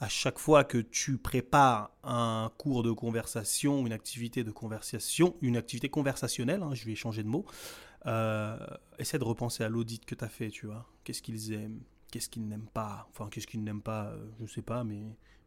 À 0.00 0.08
chaque 0.08 0.38
fois 0.38 0.64
que 0.64 0.78
tu 0.78 1.18
prépares 1.18 1.90
un 2.02 2.50
cours 2.56 2.82
de 2.82 2.90
conversation, 2.90 3.86
une 3.86 3.92
activité 3.92 4.44
de 4.44 4.50
conversation, 4.50 5.36
une 5.42 5.58
activité 5.58 5.90
conversationnelle, 5.90 6.62
hein, 6.62 6.74
je 6.74 6.86
vais 6.86 6.94
changer 6.94 7.22
de 7.22 7.28
mot, 7.28 7.44
euh, 8.06 8.56
essaie 8.98 9.18
de 9.18 9.24
repenser 9.24 9.62
à 9.62 9.68
l'audit 9.68 10.04
que 10.06 10.14
tu 10.14 10.24
as 10.24 10.28
fait, 10.28 10.48
tu 10.48 10.66
vois. 10.66 10.86
Qu'est-ce 11.04 11.20
qu'ils 11.20 11.52
aiment 11.52 11.80
qu'est-ce 12.10 12.28
qu'ils 12.28 12.46
n'aiment 12.48 12.68
pas 12.72 13.08
Enfin, 13.10 13.28
qu'est-ce 13.30 13.46
qu'ils 13.46 13.62
n'aiment 13.62 13.82
pas 13.82 14.12
Je 14.38 14.44
ne 14.44 14.48
sais 14.48 14.62
pas, 14.62 14.84
mais 14.84 15.02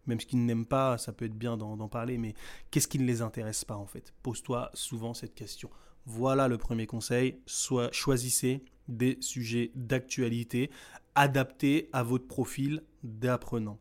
même 0.07 0.19
ce 0.19 0.25
qu'ils 0.25 0.45
n'aiment 0.45 0.65
pas, 0.65 0.98
ça 0.98 1.13
peut 1.13 1.25
être 1.25 1.38
bien 1.38 1.57
d'en 1.57 1.88
parler, 1.88 2.17
mais 2.17 2.33
qu'est-ce 2.72 2.88
qui 2.88 3.00
ne 3.00 3.05
les 3.05 3.22
intéresse 3.22 3.65
pas 3.65 3.75
en 3.75 3.88
fait? 3.88 4.13
Pose-toi 4.22 4.69
souvent 4.74 5.13
cette 5.13 5.36
question. 5.36 5.69
Voilà 6.05 6.48
le 6.48 6.57
premier 6.57 6.86
conseil, 6.86 7.39
choisissez 7.45 8.63
des 8.88 9.17
sujets 9.22 9.72
d'actualité 9.75 10.69
adaptés 11.15 11.89
à 11.93 12.03
votre 12.03 12.27
profil 12.27 12.83
d'apprenant. 13.03 13.79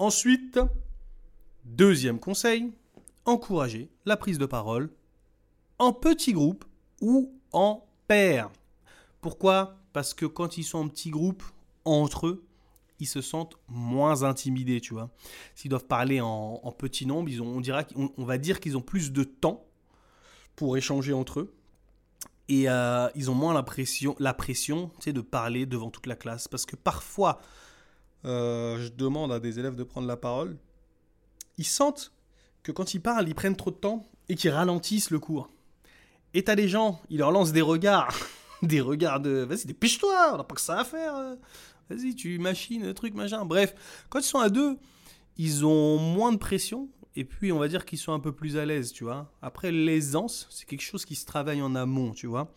Ensuite, 0.00 0.58
deuxième 1.66 2.20
conseil, 2.20 2.72
encouragez 3.26 3.90
la 4.06 4.16
prise 4.16 4.38
de 4.38 4.46
parole 4.46 4.90
en 5.78 5.92
petits 5.92 6.32
groupes 6.32 6.64
ou 7.02 7.34
en 7.52 7.84
paires. 8.08 8.50
Pourquoi? 9.20 9.76
Parce 9.92 10.14
que 10.14 10.24
quand 10.24 10.56
ils 10.56 10.64
sont 10.64 10.78
en 10.78 10.88
petits 10.88 11.10
groupes, 11.10 11.42
entre 11.84 12.28
eux, 12.28 12.46
ils 12.98 13.06
se 13.06 13.20
sentent 13.20 13.58
moins 13.68 14.22
intimidés, 14.22 14.80
tu 14.80 14.94
vois. 14.94 15.10
S'ils 15.54 15.68
doivent 15.68 15.84
parler 15.84 16.22
en, 16.22 16.74
petit 16.78 17.04
nombre, 17.04 17.28
ils 17.28 17.42
ont, 17.42 17.58
on, 17.58 17.60
dira, 17.60 17.84
va 18.16 18.38
dire 18.38 18.60
qu'ils 18.60 18.78
ont 18.78 18.82
plus 18.82 19.12
de 19.12 19.22
temps 19.22 19.66
pour 20.56 20.78
échanger 20.78 21.12
entre 21.12 21.40
eux. 21.40 21.54
Et 22.48 22.70
euh, 22.70 23.10
ils 23.14 23.30
ont 23.30 23.34
moins 23.34 23.52
la 23.52 23.62
pression 24.32 24.90
de 25.04 25.20
parler 25.20 25.66
devant 25.66 25.90
toute 25.90 26.06
la 26.06 26.16
classe. 26.16 26.48
Parce 26.48 26.64
que 26.64 26.74
parfois, 26.74 27.42
euh, 28.24 28.78
je 28.78 28.88
demande 28.88 29.32
à 29.32 29.40
des 29.40 29.58
élèves 29.58 29.76
de 29.76 29.84
prendre 29.84 30.06
la 30.06 30.16
parole, 30.16 30.56
ils 31.58 31.64
sentent 31.64 32.12
que 32.62 32.72
quand 32.72 32.94
ils 32.94 33.00
parlent, 33.00 33.28
ils 33.28 33.34
prennent 33.34 33.56
trop 33.56 33.70
de 33.70 33.76
temps 33.76 34.06
et 34.28 34.34
qu'ils 34.34 34.50
ralentissent 34.50 35.10
le 35.10 35.18
cours. 35.18 35.50
Et 36.34 36.44
t'as 36.44 36.54
des 36.54 36.68
gens, 36.68 37.00
ils 37.10 37.18
leur 37.18 37.32
lancent 37.32 37.52
des 37.52 37.62
regards, 37.62 38.14
des 38.62 38.80
regards 38.80 39.20
de 39.20 39.30
vas-y, 39.30 39.66
dépêche-toi, 39.66 40.30
on 40.34 40.36
n'a 40.36 40.44
pas 40.44 40.54
que 40.54 40.60
ça 40.60 40.78
à 40.78 40.84
faire. 40.84 41.16
Euh. 41.16 41.36
Vas-y, 41.88 42.14
tu 42.14 42.38
machines, 42.38 42.94
truc, 42.94 43.14
machin. 43.14 43.44
Bref, 43.44 43.74
quand 44.08 44.20
ils 44.20 44.24
sont 44.24 44.38
à 44.38 44.48
deux, 44.48 44.78
ils 45.36 45.66
ont 45.66 45.98
moins 45.98 46.32
de 46.32 46.36
pression 46.36 46.88
et 47.16 47.24
puis 47.24 47.50
on 47.50 47.58
va 47.58 47.66
dire 47.66 47.84
qu'ils 47.84 47.98
sont 47.98 48.12
un 48.12 48.20
peu 48.20 48.32
plus 48.32 48.56
à 48.56 48.64
l'aise, 48.64 48.92
tu 48.92 49.04
vois. 49.04 49.32
Après, 49.42 49.72
l'aisance, 49.72 50.46
c'est 50.50 50.66
quelque 50.66 50.82
chose 50.82 51.04
qui 51.04 51.16
se 51.16 51.26
travaille 51.26 51.62
en 51.62 51.74
amont, 51.74 52.12
tu 52.12 52.26
vois. 52.26 52.52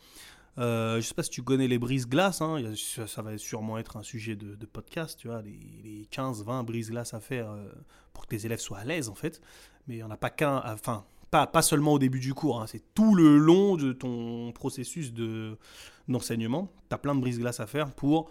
Euh, 0.59 0.97
je 0.97 1.01
sais 1.01 1.13
pas 1.13 1.23
si 1.23 1.31
tu 1.31 1.41
connais 1.41 1.67
les 1.67 1.79
brises-glaces, 1.79 2.41
hein. 2.41 2.61
ça, 3.07 3.21
va 3.21 3.37
sûrement 3.37 3.77
être 3.79 3.97
un 3.97 4.03
sujet 4.03 4.35
de, 4.35 4.65
podcast, 4.65 5.17
tu 5.19 5.27
vois, 5.27 5.41
les, 5.41 6.07
15-20 6.11 6.63
brises-glaces 6.63 7.13
à 7.13 7.19
faire 7.19 7.49
euh, 7.49 7.67
pour 8.13 8.23
que 8.23 8.35
tes 8.35 8.45
élèves 8.45 8.59
soient 8.59 8.79
à 8.79 8.83
l'aise 8.83 9.09
en 9.09 9.15
fait. 9.15 9.41
Mais 9.87 9.95
il 9.95 9.97
n'y 9.97 10.03
en 10.03 10.11
a 10.11 10.17
pas 10.17 10.29
qu'un, 10.29 10.61
enfin, 10.65 11.05
pas, 11.31 11.47
pas 11.47 11.63
seulement 11.63 11.93
au 11.93 11.99
début 11.99 12.19
du 12.19 12.33
cours, 12.33 12.61
hein. 12.61 12.67
c'est 12.67 12.83
tout 12.93 13.15
le 13.15 13.37
long 13.37 13.75
de 13.75 13.93
ton 13.93 14.51
processus 14.51 15.11
d'enseignement. 16.07 16.71
tu 16.89 16.93
as 16.93 16.99
plein 16.99 17.15
de 17.15 17.21
brises-glaces 17.21 17.59
à 17.59 17.67
faire 17.67 17.91
pour 17.91 18.29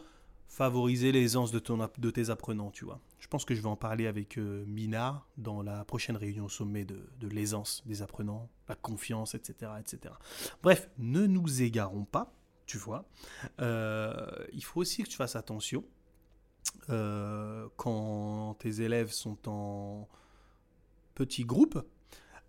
favoriser 0.52 1.12
l'aisance 1.12 1.50
de, 1.50 1.62
de 1.98 2.10
tes 2.10 2.28
apprenants, 2.28 2.70
tu 2.70 2.84
vois. 2.84 3.00
Je 3.18 3.26
pense 3.26 3.46
que 3.46 3.54
je 3.54 3.62
vais 3.62 3.68
en 3.68 3.76
parler 3.76 4.06
avec 4.06 4.36
euh, 4.36 4.66
Mina 4.66 5.24
dans 5.38 5.62
la 5.62 5.82
prochaine 5.86 6.16
réunion 6.18 6.44
au 6.44 6.50
sommet 6.50 6.84
de, 6.84 7.00
l'aisance 7.22 7.82
des 7.86 8.02
apprenants, 8.02 8.50
la 8.68 8.74
confiance, 8.74 9.34
etc., 9.34 9.72
etc. 9.80 10.12
Bref, 10.62 10.90
ne 10.98 11.26
nous 11.26 11.62
égarons 11.62 12.04
pas, 12.04 12.34
tu 12.66 12.76
vois. 12.76 13.08
Euh, 13.62 14.26
il 14.52 14.62
faut 14.62 14.80
aussi 14.82 15.02
que 15.02 15.08
tu 15.08 15.16
fasses 15.16 15.36
attention 15.36 15.84
euh, 16.90 17.66
quand 17.76 18.54
tes 18.58 18.82
élèves 18.82 19.10
sont 19.10 19.48
en 19.48 20.06
petits 21.14 21.46
groupes 21.46 21.82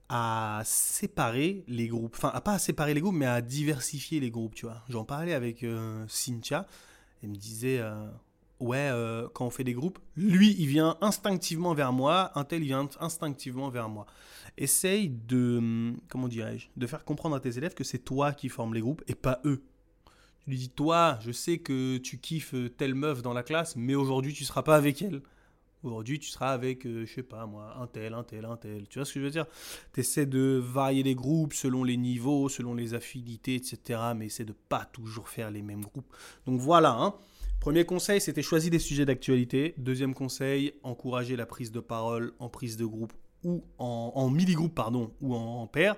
à 0.10 0.62
séparer 0.66 1.64
les 1.70 1.88
groupes. 1.88 2.16
Enfin, 2.18 2.32
à 2.34 2.42
pas 2.42 2.56
à 2.56 2.60
séparer 2.60 2.94
les 2.94 3.00
groupes, 3.00 3.16
mais 3.16 3.28
à 3.28 3.42
diversifier 3.42 4.20
les 4.20 4.30
groupes, 4.30 4.56
tu 4.56 4.66
vois. 4.66 4.84
J'en 4.90 5.06
parlais 5.06 5.34
avec 5.34 5.66
Cynthia 6.10 6.68
elle 7.24 7.30
me 7.30 7.36
disait 7.36 7.80
euh, 7.80 8.08
Ouais, 8.60 8.90
euh, 8.92 9.28
quand 9.34 9.46
on 9.46 9.50
fait 9.50 9.64
des 9.64 9.74
groupes, 9.74 10.00
lui, 10.16 10.56
il 10.60 10.68
vient 10.68 10.98
instinctivement 11.02 11.74
vers 11.74 11.92
moi, 11.92 12.32
un 12.36 12.44
tel, 12.44 12.62
vient 12.62 12.88
instinctivement 13.00 13.70
vers 13.70 13.90
moi. 13.90 14.06
Essaye 14.58 15.10
de, 15.10 15.58
hum, 15.58 15.98
comment 16.10 16.28
dirais-je, 16.28 16.68
de 16.78 16.88
faire 16.88 17.04
comprendre 17.04 17.36
à 17.36 17.40
tes 17.40 17.58
élèves 17.58 17.74
que 17.74 17.84
c'est 17.84 18.00
toi 18.00 18.34
qui 18.34 18.50
formes 18.50 18.74
les 18.74 18.82
groupes 18.82 19.04
et 19.08 19.16
pas 19.16 19.42
eux. 19.46 19.64
Tu 20.44 20.52
lui 20.52 20.58
dis 20.58 20.70
Toi, 20.70 21.18
je 21.22 21.32
sais 21.32 21.58
que 21.58 21.98
tu 21.98 22.20
kiffes 22.20 22.56
telle 22.78 22.96
meuf 22.96 23.22
dans 23.22 23.34
la 23.34 23.44
classe, 23.44 23.76
mais 23.76 23.96
aujourd'hui, 23.96 24.34
tu 24.34 24.44
seras 24.44 24.64
pas 24.64 24.76
avec 24.76 25.02
elle. 25.02 25.22
Aujourd'hui, 25.84 26.18
tu 26.18 26.30
seras 26.30 26.52
avec, 26.52 26.86
euh, 26.86 27.06
je 27.06 27.14
sais 27.14 27.24
pas 27.24 27.46
moi, 27.46 27.76
un 27.80 27.88
tel, 27.88 28.14
un 28.14 28.24
tel, 28.24 28.46
un 28.46 28.56
tel. 28.56 28.88
Tu 28.88 29.00
vois 29.00 29.06
ce 29.06 29.14
que 29.14 29.20
je 29.20 29.26
veux 29.26 29.32
dire? 29.32 29.46
Tu 29.94 30.00
essaies 30.00 30.26
de 30.26 30.62
varier 30.64 31.04
les 31.04 31.16
groupes 31.16 31.54
selon 31.54 31.84
les 31.84 31.98
niveaux, 31.98 32.48
selon 32.48 32.74
les 32.74 32.94
affinités, 32.94 33.56
etc. 33.56 34.00
Mais 34.16 34.28
essaie 34.28 34.46
de 34.46 34.56
pas 34.70 34.86
toujours 34.86 35.28
faire 35.28 35.52
les 35.52 35.62
mêmes 35.62 35.82
groupes. 35.82 36.12
Donc 36.46 36.62
voilà. 36.62 36.92
Hein. 36.92 37.16
Premier 37.60 37.86
conseil, 37.86 38.22
c'était 38.22 38.42
choisir 38.42 38.72
des 38.72 38.80
sujets 38.80 39.06
d'actualité. 39.06 39.74
Deuxième 39.78 40.14
conseil, 40.14 40.74
encourager 40.84 41.36
la 41.36 41.46
prise 41.46 41.72
de 41.72 41.80
parole 41.82 42.34
en 42.40 42.50
prise 42.50 42.78
de 42.78 42.86
groupe 42.86 43.14
ou 43.44 43.64
en, 43.78 44.14
en 44.16 44.30
mini-groupe, 44.30 44.74
pardon, 44.74 45.12
ou 45.22 45.36
en, 45.36 45.62
en 45.62 45.68
paire. 45.68 45.98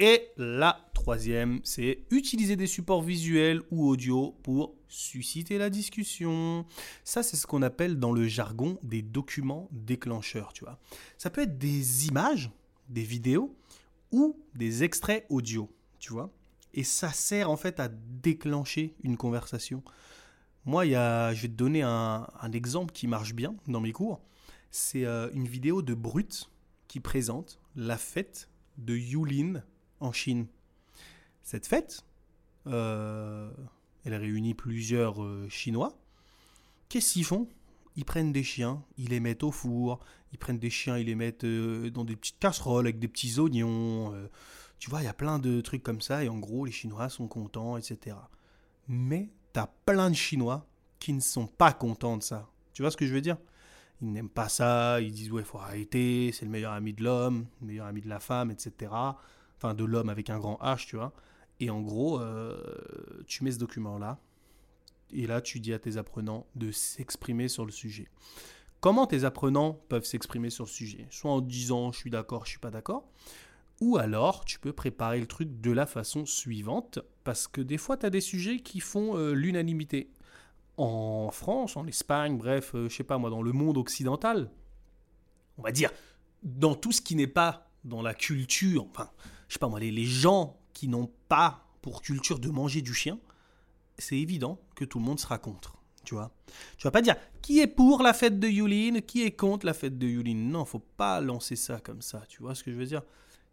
Et 0.00 0.32
la 0.36 0.90
troisième, 0.92 1.60
c'est 1.62 2.04
utiliser 2.10 2.56
des 2.56 2.66
supports 2.66 3.02
visuels 3.02 3.62
ou 3.70 3.86
audio 3.86 4.32
pour 4.42 4.74
susciter 4.88 5.56
la 5.56 5.70
discussion. 5.70 6.66
Ça, 7.04 7.22
c'est 7.22 7.36
ce 7.36 7.46
qu'on 7.46 7.62
appelle 7.62 8.00
dans 8.00 8.10
le 8.10 8.26
jargon 8.26 8.78
des 8.82 9.02
documents 9.02 9.68
déclencheurs, 9.70 10.52
tu 10.52 10.64
vois. 10.64 10.80
Ça 11.16 11.30
peut 11.30 11.42
être 11.42 11.58
des 11.58 12.08
images, 12.08 12.50
des 12.88 13.04
vidéos 13.04 13.56
ou 14.10 14.36
des 14.56 14.82
extraits 14.82 15.26
audio, 15.28 15.70
tu 16.00 16.12
vois. 16.12 16.32
Et 16.72 16.82
ça 16.82 17.12
sert 17.12 17.48
en 17.48 17.56
fait 17.56 17.78
à 17.78 17.88
déclencher 17.88 18.96
une 19.04 19.16
conversation. 19.16 19.84
Moi, 20.64 20.86
y 20.86 20.96
a, 20.96 21.32
je 21.34 21.42
vais 21.42 21.48
te 21.48 21.52
donner 21.52 21.82
un, 21.82 22.26
exemple 22.52 22.92
qui 22.92 23.06
marche 23.06 23.34
bien 23.34 23.54
dans 23.68 23.80
mes 23.80 23.92
cours. 23.92 24.20
C'est 24.72 25.04
euh, 25.04 25.30
une 25.34 25.46
vidéo 25.46 25.82
de 25.82 25.94
Brut 25.94 26.50
qui 26.88 26.98
présente 26.98 27.60
la 27.76 27.96
fête 27.96 28.48
de 28.76 28.96
Yulin 28.96 29.62
en 30.00 30.12
Chine. 30.12 30.46
Cette 31.42 31.66
fête, 31.66 32.04
euh, 32.66 33.50
elle 34.04 34.14
réunit 34.14 34.54
plusieurs 34.54 35.22
euh, 35.22 35.46
Chinois. 35.48 35.96
Qu'est-ce 36.88 37.14
qu'ils 37.14 37.24
font? 37.24 37.48
Ils 37.96 38.04
prennent 38.04 38.32
des 38.32 38.42
chiens, 38.42 38.82
ils 38.96 39.10
les 39.10 39.20
mettent 39.20 39.44
au 39.44 39.50
four, 39.50 40.00
ils 40.32 40.38
prennent 40.38 40.58
des 40.58 40.70
chiens, 40.70 40.98
ils 40.98 41.06
les 41.06 41.14
mettent 41.14 41.44
euh, 41.44 41.90
dans 41.90 42.04
des 42.04 42.16
petites 42.16 42.38
casseroles 42.38 42.86
avec 42.86 42.98
des 42.98 43.08
petits 43.08 43.38
oignons. 43.38 44.12
tu 44.78 44.90
vois, 44.90 45.02
il 45.02 45.04
y 45.04 45.08
a 45.08 45.14
plein 45.14 45.38
de 45.38 45.60
trucs 45.60 45.82
comme 45.82 46.00
ça, 46.00 46.24
et 46.24 46.28
en 46.28 46.38
gros, 46.38 46.64
les 46.64 46.72
Chinois 46.72 47.08
sont 47.08 47.28
contents, 47.28 47.76
etc. 47.76 48.16
Mais 48.88 49.30
tu 49.52 49.60
as 49.60 49.68
plein 49.86 50.10
de 50.10 50.16
Chinois 50.16 50.66
qui 50.98 51.12
ne 51.12 51.20
sont 51.20 51.46
pas 51.46 51.72
contents 51.72 52.16
de 52.16 52.22
ça. 52.22 52.48
Tu 52.72 52.82
vois 52.82 52.90
ce 52.90 52.96
que 52.96 53.06
je 53.06 53.14
veux 53.14 53.20
dire? 53.20 53.36
Ils 54.02 54.10
n'aiment 54.10 54.28
pas 54.28 54.48
ça, 54.48 55.00
ils 55.00 55.12
disent 55.12 55.30
ouais, 55.30 55.42
il 55.42 55.46
faut 55.46 55.58
arrêter, 55.58 56.32
c'est 56.32 56.44
le 56.44 56.50
meilleur 56.50 56.72
ami 56.72 56.94
de 56.94 57.04
l'homme, 57.04 57.46
le 57.60 57.68
meilleur 57.68 57.86
ami 57.86 58.00
de 58.00 58.08
la 58.08 58.18
femme, 58.18 58.50
etc 58.50 58.90
enfin 59.56 59.74
de 59.74 59.84
l'homme 59.84 60.08
avec 60.08 60.30
un 60.30 60.38
grand 60.38 60.58
H, 60.62 60.86
tu 60.86 60.96
vois. 60.96 61.12
Et 61.60 61.70
en 61.70 61.80
gros, 61.80 62.20
euh, 62.20 62.56
tu 63.26 63.44
mets 63.44 63.52
ce 63.52 63.58
document-là, 63.58 64.18
et 65.12 65.26
là, 65.26 65.40
tu 65.40 65.60
dis 65.60 65.72
à 65.72 65.78
tes 65.78 65.96
apprenants 65.96 66.46
de 66.56 66.72
s'exprimer 66.72 67.48
sur 67.48 67.64
le 67.64 67.70
sujet. 67.70 68.08
Comment 68.80 69.06
tes 69.06 69.24
apprenants 69.24 69.80
peuvent 69.88 70.04
s'exprimer 70.04 70.50
sur 70.50 70.64
le 70.64 70.70
sujet? 70.70 71.06
Soit 71.10 71.30
en 71.30 71.40
disant 71.40 71.92
je 71.92 71.98
suis 71.98 72.10
d'accord, 72.10 72.44
je 72.44 72.50
suis 72.50 72.58
pas 72.58 72.70
d'accord, 72.70 73.08
ou 73.80 73.96
alors 73.96 74.44
tu 74.44 74.58
peux 74.58 74.72
préparer 74.72 75.20
le 75.20 75.26
truc 75.26 75.60
de 75.60 75.70
la 75.70 75.86
façon 75.86 76.26
suivante, 76.26 76.98
parce 77.22 77.48
que 77.48 77.60
des 77.60 77.78
fois, 77.78 77.96
tu 77.96 78.06
as 78.06 78.10
des 78.10 78.20
sujets 78.20 78.60
qui 78.60 78.80
font 78.80 79.16
euh, 79.16 79.32
l'unanimité. 79.32 80.10
En 80.76 81.30
France, 81.30 81.76
en 81.76 81.86
Espagne, 81.86 82.36
bref, 82.36 82.74
euh, 82.74 82.88
je 82.88 82.96
sais 82.96 83.04
pas 83.04 83.16
moi, 83.16 83.30
dans 83.30 83.42
le 83.42 83.52
monde 83.52 83.78
occidental, 83.78 84.50
on 85.56 85.62
va 85.62 85.70
dire, 85.70 85.90
dans 86.42 86.74
tout 86.74 86.92
ce 86.92 87.00
qui 87.00 87.14
n'est 87.14 87.28
pas 87.28 87.70
dans 87.84 88.02
la 88.02 88.14
culture, 88.14 88.86
enfin, 88.90 89.10
je 89.48 89.54
sais 89.54 89.58
pas 89.58 89.68
moi, 89.68 89.80
les, 89.80 90.04
gens 90.04 90.58
qui 90.72 90.88
n'ont 90.88 91.10
pas 91.28 91.66
pour 91.82 92.02
culture 92.02 92.38
de 92.38 92.48
manger 92.48 92.82
du 92.82 92.94
chien, 92.94 93.18
c'est 93.98 94.16
évident 94.16 94.60
que 94.74 94.84
tout 94.84 94.98
le 94.98 95.04
monde 95.04 95.20
sera 95.20 95.38
contre. 95.38 95.76
Tu 96.04 96.14
vois 96.14 96.32
Tu 96.76 96.84
vas 96.86 96.90
pas 96.90 97.02
dire 97.02 97.16
qui 97.40 97.60
est 97.60 97.66
pour 97.66 98.02
la 98.02 98.12
fête 98.12 98.38
de 98.38 98.48
Yulin, 98.48 99.00
qui 99.00 99.22
est 99.22 99.32
contre 99.32 99.66
la 99.66 99.74
fête 99.74 99.98
de 99.98 100.06
Yulin. 100.06 100.34
Non, 100.34 100.64
faut 100.64 100.84
pas 100.96 101.20
lancer 101.20 101.56
ça 101.56 101.80
comme 101.80 102.02
ça. 102.02 102.22
Tu 102.28 102.42
vois 102.42 102.54
ce 102.54 102.64
que 102.64 102.72
je 102.72 102.76
veux 102.76 102.86
dire 102.86 103.02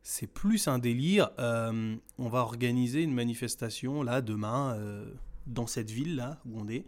C'est 0.03 0.27
plus 0.27 0.67
un 0.67 0.79
délire. 0.79 1.29
Euh, 1.39 1.95
on 2.17 2.29
va 2.29 2.39
organiser 2.39 3.03
une 3.03 3.13
manifestation 3.13 4.03
là 4.03 4.21
demain 4.21 4.75
euh, 4.75 5.05
dans 5.45 5.67
cette 5.67 5.91
ville 5.91 6.15
là 6.15 6.39
où 6.45 6.59
on 6.59 6.67
est 6.67 6.85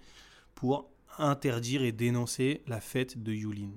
pour 0.56 0.90
interdire 1.18 1.84
et 1.84 1.92
dénoncer 1.92 2.64
la 2.68 2.82
fête 2.82 3.22
de 3.22 3.32
Yulin. 3.32 3.72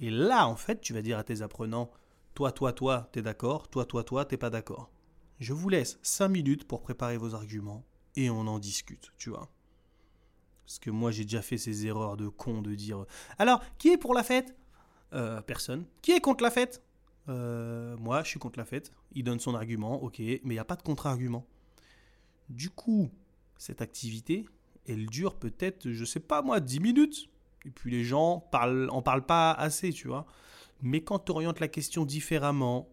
Et 0.00 0.10
là, 0.10 0.46
en 0.46 0.56
fait, 0.56 0.80
tu 0.80 0.92
vas 0.92 1.02
dire 1.02 1.18
à 1.18 1.24
tes 1.24 1.42
apprenants 1.42 1.90
toi, 2.38 2.52
toi, 2.52 2.72
toi, 2.72 3.08
t'es 3.10 3.20
d'accord. 3.20 3.66
Toi, 3.66 3.84
toi, 3.84 4.04
toi, 4.04 4.24
t'es 4.24 4.36
pas 4.36 4.48
d'accord. 4.48 4.92
Je 5.40 5.52
vous 5.52 5.68
laisse 5.68 5.98
5 6.02 6.28
minutes 6.28 6.68
pour 6.68 6.82
préparer 6.82 7.16
vos 7.16 7.34
arguments 7.34 7.84
et 8.14 8.30
on 8.30 8.46
en 8.46 8.60
discute, 8.60 9.12
tu 9.18 9.30
vois. 9.30 9.50
Parce 10.64 10.78
que 10.78 10.90
moi, 10.90 11.10
j'ai 11.10 11.24
déjà 11.24 11.42
fait 11.42 11.58
ces 11.58 11.84
erreurs 11.88 12.16
de 12.16 12.28
con 12.28 12.62
de 12.62 12.76
dire 12.76 13.06
Alors, 13.40 13.60
qui 13.76 13.88
est 13.88 13.96
pour 13.96 14.14
la 14.14 14.22
fête? 14.22 14.54
Euh, 15.14 15.40
Personne. 15.40 15.84
Qui 16.00 16.12
est 16.12 16.20
contre 16.20 16.44
la 16.44 16.52
fête? 16.52 16.80
Euh, 17.28 17.96
Moi, 17.96 18.22
je 18.22 18.28
suis 18.28 18.38
contre 18.38 18.60
la 18.60 18.64
fête. 18.64 18.92
Il 19.14 19.24
donne 19.24 19.40
son 19.40 19.56
argument, 19.56 20.00
ok, 20.00 20.20
mais 20.20 20.40
il 20.44 20.50
n'y 20.50 20.58
a 20.60 20.64
pas 20.64 20.76
de 20.76 20.82
contre-argument. 20.82 21.44
Du 22.50 22.70
coup, 22.70 23.10
cette 23.56 23.82
activité, 23.82 24.46
elle 24.86 25.06
dure 25.06 25.34
peut-être, 25.34 25.90
je 25.90 26.04
sais 26.04 26.20
pas 26.20 26.40
moi, 26.42 26.60
10 26.60 26.78
minutes. 26.78 27.30
Et 27.64 27.70
puis 27.70 27.90
les 27.90 28.04
gens 28.04 28.38
parlent, 28.52 28.90
en 28.92 29.02
parlent 29.02 29.26
pas 29.26 29.50
assez, 29.50 29.92
tu 29.92 30.06
vois. 30.06 30.24
Mais 30.82 31.02
quand 31.02 31.18
tu 31.18 31.32
orientes 31.32 31.60
la 31.60 31.68
question 31.68 32.04
différemment, 32.04 32.88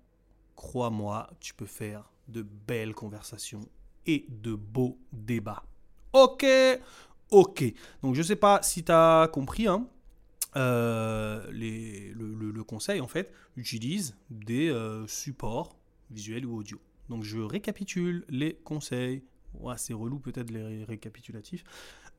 crois-moi, 0.55 1.29
tu 1.39 1.53
peux 1.53 1.65
faire 1.65 2.11
de 2.27 2.41
belles 2.41 2.93
conversations 2.93 3.61
et 4.05 4.25
de 4.29 4.55
beaux 4.55 4.97
débats. 5.11 5.63
Ok, 6.13 6.45
ok. 7.31 7.63
Donc 8.01 8.15
je 8.15 8.21
sais 8.21 8.35
pas 8.35 8.61
si 8.63 8.83
tu 8.83 8.91
as 8.91 9.29
compris, 9.31 9.67
hein, 9.67 9.87
euh, 10.55 11.45
le, 11.51 12.63
conseil 12.63 13.01
en 13.01 13.07
fait 13.07 13.31
utilise 13.57 14.15
des 14.29 14.69
euh, 14.69 15.05
supports 15.07 15.77
visuels 16.09 16.45
ou 16.45 16.57
audio. 16.57 16.79
Donc 17.09 17.23
je 17.23 17.39
récapitule 17.39 18.25
les 18.29 18.55
conseils. 18.55 19.23
c'est 19.77 19.93
relou 19.93 20.19
peut-être 20.19 20.49
les 20.49 20.83
récapitulatifs. 20.83 21.63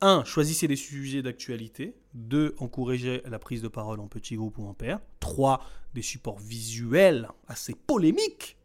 1. 0.01 0.25
Choisissez 0.25 0.69
des 0.69 0.77
sujets 0.77 1.23
d'actualité. 1.23 1.95
2. 2.15 2.55
Encouragez 2.59 3.23
la 3.25 3.39
prise 3.39 3.63
de 3.63 3.69
parole 3.69 4.01
en 4.01 4.09
petit 4.09 4.37
groupe 4.37 4.59
ou 4.59 4.67
en 4.67 4.75
paire. 4.75 5.01
3. 5.21 5.65
Des 5.95 6.03
supports 6.03 6.39
visuels 6.39 7.29
assez 7.49 7.75
polémiques 7.75 8.57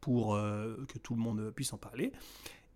pour 0.00 0.34
euh, 0.34 0.76
que 0.88 0.98
tout 0.98 1.14
le 1.14 1.20
monde 1.20 1.52
puisse 1.54 1.72
en 1.72 1.78
parler. 1.78 2.12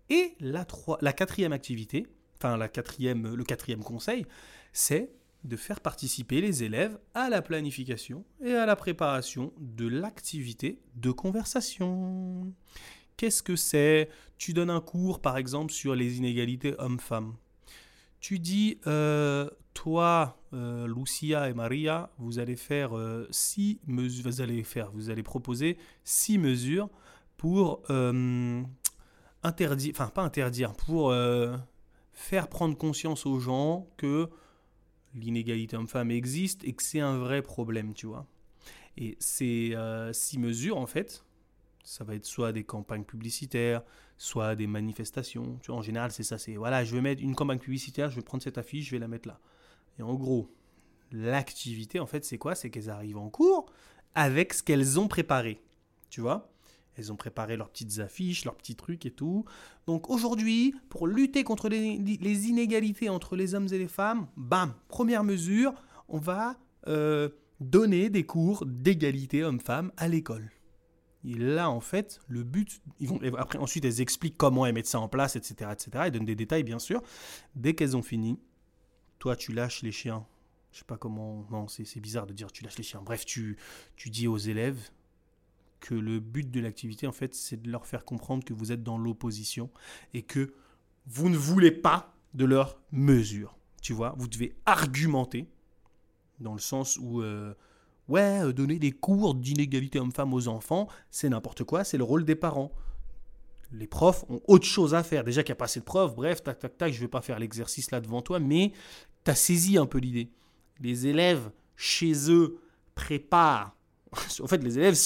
Et 0.09 0.35
la, 0.39 0.65
la 1.01 1.13
quatrième 1.13 1.53
activité, 1.53 2.07
enfin 2.37 2.57
la 2.57 2.67
quatrième, 2.67 3.35
le 3.35 3.43
quatrième 3.43 3.83
conseil, 3.83 4.25
c'est 4.73 5.11
de 5.43 5.55
faire 5.57 5.81
participer 5.81 6.41
les 6.41 6.63
élèves 6.63 6.97
à 7.13 7.29
la 7.29 7.41
planification 7.41 8.23
et 8.41 8.53
à 8.53 8.65
la 8.65 8.75
préparation 8.75 9.53
de 9.59 9.87
l'activité 9.87 10.79
de 10.95 11.11
conversation. 11.11 12.53
Qu'est-ce 13.17 13.43
que 13.43 13.55
c'est? 13.55 14.09
Tu 14.37 14.53
donnes 14.53 14.69
un 14.69 14.81
cours, 14.81 15.21
par 15.21 15.37
exemple, 15.37 15.71
sur 15.71 15.95
les 15.95 16.17
inégalités 16.17 16.75
hommes-femmes. 16.79 17.35
Tu 18.23 18.39
dis, 18.39 18.79
euh, 18.87 19.49
toi, 19.73 20.41
euh, 20.53 20.87
Lucia 20.87 21.49
et 21.49 21.53
Maria, 21.53 22.09
vous 22.19 22.39
allez 22.39 22.55
faire 22.55 22.97
euh, 22.97 23.27
six 23.31 23.81
mesures, 23.85 24.23
vous 24.23 24.39
allez 24.39 24.63
faire, 24.63 24.89
vous 24.93 25.09
allez 25.09 25.23
proposer 25.23 25.77
six 26.05 26.37
mesures 26.37 26.89
pour 27.35 27.81
interdire, 29.43 29.91
enfin 29.93 30.07
pas 30.07 30.21
interdire, 30.21 30.71
pour 30.71 31.13
faire 32.13 32.47
prendre 32.47 32.77
conscience 32.77 33.25
aux 33.25 33.39
gens 33.39 33.89
que 33.97 34.29
l'inégalité 35.13 35.75
homme-femme 35.75 36.09
existe 36.09 36.63
et 36.63 36.71
que 36.71 36.81
c'est 36.81 37.01
un 37.01 37.17
vrai 37.17 37.41
problème, 37.41 37.93
tu 37.93 38.05
vois. 38.05 38.25
Et 38.95 39.17
ces 39.19 39.75
six 40.13 40.39
mesures, 40.39 40.77
en 40.77 40.87
fait, 40.87 41.25
ça 41.83 42.05
va 42.05 42.15
être 42.15 42.25
soit 42.25 42.53
des 42.53 42.63
campagnes 42.63 43.03
publicitaires, 43.03 43.83
soit 44.23 44.55
des 44.55 44.67
manifestations. 44.67 45.59
Tu 45.61 45.67
vois, 45.67 45.79
en 45.79 45.81
général, 45.81 46.11
c'est 46.11 46.23
ça. 46.23 46.37
C'est 46.37 46.55
voilà, 46.55 46.85
je 46.85 46.95
vais 46.95 47.01
mettre 47.01 47.21
une 47.21 47.35
campagne 47.35 47.59
publicitaire, 47.59 48.09
je 48.09 48.15
vais 48.15 48.21
prendre 48.21 48.41
cette 48.41 48.57
affiche, 48.57 48.85
je 48.85 48.91
vais 48.91 48.99
la 48.99 49.09
mettre 49.09 49.27
là. 49.27 49.37
Et 49.99 50.01
en 50.01 50.13
gros, 50.13 50.49
l'activité, 51.11 51.99
en 51.99 52.05
fait, 52.05 52.23
c'est 52.23 52.37
quoi? 52.37 52.55
C'est 52.55 52.69
qu'elles 52.69 52.89
arrivent 52.89 53.17
en 53.17 53.29
cours 53.29 53.65
avec 54.15 54.53
ce 54.53 54.63
qu'elles 54.63 54.97
ont 54.97 55.09
préparé. 55.09 55.61
Tu 56.09 56.21
vois? 56.21 56.49
Elles 56.95 57.11
ont 57.11 57.17
préparé 57.17 57.57
leurs 57.57 57.69
petites 57.69 57.99
affiches, 57.99 58.45
leurs 58.45 58.55
petits 58.55 58.75
trucs 58.75 59.05
et 59.05 59.11
tout. 59.11 59.43
Donc 59.87 60.09
aujourd'hui, 60.09 60.73
pour 60.87 61.05
lutter 61.05 61.43
contre 61.43 61.67
les, 61.67 62.47
inégalités 62.47 63.09
entre 63.09 63.35
les 63.35 63.55
hommes 63.55 63.67
et 63.73 63.77
les 63.77 63.89
femmes, 63.89 64.27
bam, 64.37 64.73
première 64.87 65.25
mesure, 65.25 65.73
on 66.07 66.19
va 66.19 66.55
euh, 66.87 67.27
donner 67.59 68.09
des 68.09 68.25
cours 68.25 68.65
d'égalité 68.65 69.43
homme-femme 69.43 69.91
à 69.97 70.07
l'école. 70.07 70.49
Et 71.25 71.35
là, 71.35 71.69
en 71.69 71.79
fait, 71.79 72.19
le 72.27 72.43
but, 72.43 72.81
après, 73.37 73.57
ensuite, 73.57 73.85
elles 73.85 74.01
expliquent 74.01 74.37
comment 74.37 74.65
elles 74.65 74.73
mettent 74.73 74.87
ça 74.87 74.99
en 74.99 75.07
place, 75.07 75.35
etc., 75.35 75.71
etc. 75.71 75.91
Elles 76.05 76.11
donnent 76.11 76.25
des 76.25 76.35
détails, 76.35 76.63
bien 76.63 76.79
sûr. 76.79 77.01
Dès 77.55 77.73
qu'elles 77.75 77.95
ont 77.95 78.01
fini, 78.01 78.37
toi, 79.19 79.35
tu 79.35 79.53
lâches 79.53 79.83
les 79.83 79.91
chiens. 79.91 80.25
Je 80.71 80.79
sais 80.79 80.85
pas 80.85 80.97
comment. 80.97 81.45
Non, 81.51 81.67
c'est 81.67 81.99
bizarre 81.99 82.25
de 82.25 82.33
dire 82.33 82.51
tu 82.51 82.63
lâches 82.63 82.77
les 82.77 82.83
chiens. 82.83 83.01
Bref, 83.01 83.25
tu, 83.25 83.57
tu 83.95 84.09
dis 84.09 84.27
aux 84.27 84.37
élèves, 84.37 84.89
que 85.83 85.95
le 85.95 86.21
but 86.21 86.49
de 86.49 86.61
l'activité, 86.61 87.07
en 87.07 87.11
fait, 87.11 87.35
c'est 87.35 87.61
de 87.61 87.69
leur 87.69 87.85
faire 87.85 88.05
comprendre 88.05 88.45
que 88.45 88.53
vous 88.53 88.71
êtes 88.71 88.83
dans 88.83 88.97
l'opposition 88.97 89.69
et 90.13 90.21
que 90.21 90.53
vous 91.07 91.27
ne 91.27 91.35
voulez 91.35 91.71
pas 91.71 92.15
de 92.33 92.45
leur 92.45 92.81
mesure. 92.93 93.57
Tu 93.81 93.91
vois, 93.91 94.15
vous 94.17 94.29
devez 94.29 94.55
argumenter 94.65 95.45
dans 96.39 96.53
le 96.53 96.61
sens 96.61 96.97
où, 96.97 97.21
euh, 97.21 97.53
ouais, 98.09 98.43
euh, 98.43 98.53
donner 98.53 98.79
des 98.79 98.91
cours 98.91 99.35
d'inégalité 99.35 99.99
homme-femme 99.99 100.33
aux 100.33 100.47
enfants, 100.47 100.87
c'est 101.11 101.29
n'importe 101.29 101.63
quoi, 101.63 101.83
c'est 101.83 101.97
le 101.97 102.03
rôle 102.03 102.25
des 102.25 102.35
parents. 102.35 102.71
Les 103.71 103.87
profs 103.87 104.23
ont 104.29 104.41
autre 104.47 104.65
chose 104.65 104.93
à 104.93 105.01
faire. 105.01 105.23
Déjà 105.23 105.41
qu'il 105.41 105.51
n'y 105.51 105.57
a 105.57 105.59
pas 105.59 105.65
assez 105.65 105.79
de 105.79 105.85
profs, 105.85 106.15
bref, 106.15 106.43
tac, 106.43 106.59
tac, 106.59 106.77
tac, 106.77 106.91
je 106.93 106.97
ne 106.97 107.01
vais 107.01 107.07
pas 107.09 107.21
faire 107.21 107.39
l'exercice 107.39 107.91
là 107.91 108.01
devant 108.01 108.21
toi, 108.21 108.39
mais 108.39 108.71
tu 109.25 109.31
as 109.31 109.35
saisi 109.35 109.77
un 109.77 109.87
peu 109.87 109.97
l'idée. 109.97 110.29
Les 110.79 111.07
élèves, 111.07 111.49
chez 111.75 112.31
eux, 112.31 112.59
préparent 112.93 113.75
en 114.41 114.47
fait, 114.47 114.63
les 114.63 114.77
élèves, 114.77 114.97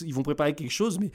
ils 0.00 0.14
vont 0.14 0.22
préparer 0.22 0.54
quelque 0.54 0.70
chose, 0.70 0.98
mais 0.98 1.10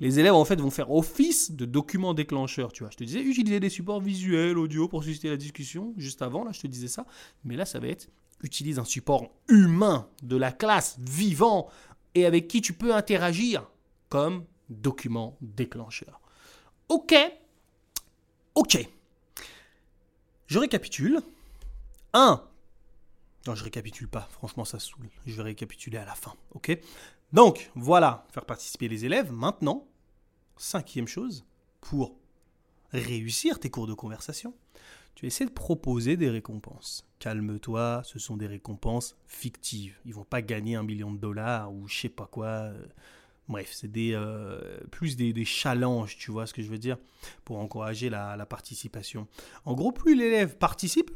les 0.00 0.18
élèves, 0.18 0.34
en 0.34 0.44
fait, 0.44 0.60
vont 0.60 0.70
faire 0.70 0.90
office 0.90 1.52
de 1.52 1.64
document 1.64 2.14
déclencheur, 2.14 2.72
tu 2.72 2.82
vois. 2.82 2.90
Je 2.90 2.96
te 2.96 3.04
disais, 3.04 3.20
utiliser 3.20 3.60
des 3.60 3.70
supports 3.70 4.00
visuels, 4.00 4.58
audio 4.58 4.88
pour 4.88 5.02
susciter 5.02 5.30
la 5.30 5.36
discussion, 5.36 5.94
juste 5.96 6.22
avant, 6.22 6.44
là, 6.44 6.52
je 6.52 6.60
te 6.60 6.66
disais 6.66 6.88
ça. 6.88 7.06
Mais 7.44 7.56
là, 7.56 7.64
ça 7.64 7.78
va 7.78 7.88
être, 7.88 8.08
utilise 8.42 8.78
un 8.78 8.84
support 8.84 9.28
humain 9.48 10.08
de 10.22 10.36
la 10.36 10.52
classe, 10.52 10.96
vivant, 11.00 11.68
et 12.14 12.26
avec 12.26 12.48
qui 12.48 12.60
tu 12.60 12.72
peux 12.72 12.94
interagir 12.94 13.68
comme 14.08 14.44
document 14.68 15.36
déclencheur. 15.40 16.20
Ok, 16.88 17.14
ok. 18.54 18.88
Je 20.46 20.58
récapitule. 20.58 21.20
1. 22.12 22.42
Non, 23.46 23.54
je 23.54 23.64
récapitule 23.64 24.08
pas. 24.08 24.28
Franchement, 24.30 24.64
ça 24.64 24.78
saoule. 24.78 25.08
Je 25.26 25.36
vais 25.36 25.42
récapituler 25.42 25.98
à 25.98 26.04
la 26.04 26.14
fin. 26.14 26.34
Ok 26.54 26.76
Donc, 27.32 27.70
voilà, 27.74 28.26
faire 28.32 28.44
participer 28.44 28.88
les 28.88 29.04
élèves. 29.04 29.32
Maintenant, 29.32 29.86
cinquième 30.56 31.08
chose, 31.08 31.44
pour 31.80 32.16
réussir 32.92 33.60
tes 33.60 33.70
cours 33.70 33.86
de 33.86 33.94
conversation, 33.94 34.54
tu 35.16 35.26
essaies 35.26 35.46
de 35.46 35.50
proposer 35.50 36.16
des 36.16 36.30
récompenses. 36.30 37.08
Calme-toi, 37.18 38.02
ce 38.04 38.18
sont 38.18 38.36
des 38.36 38.46
récompenses 38.46 39.16
fictives. 39.26 39.96
Ils 40.04 40.14
vont 40.14 40.24
pas 40.24 40.42
gagner 40.42 40.76
un 40.76 40.82
million 40.82 41.10
de 41.10 41.18
dollars 41.18 41.72
ou 41.72 41.88
je 41.88 41.96
sais 42.02 42.08
pas 42.10 42.26
quoi. 42.26 42.70
Bref, 43.48 43.70
c'est 43.72 43.90
euh, 43.96 44.78
plus 44.90 45.16
des, 45.16 45.44
challenges, 45.44 46.18
tu 46.18 46.30
vois 46.30 46.46
ce 46.46 46.52
que 46.52 46.62
je 46.62 46.68
veux 46.68 46.78
dire, 46.78 46.98
pour 47.44 47.58
encourager 47.58 48.10
la 48.10 48.46
participation. 48.46 49.26
En 49.64 49.74
gros, 49.74 49.90
plus 49.90 50.14
l'élève 50.14 50.58
participe, 50.58 51.10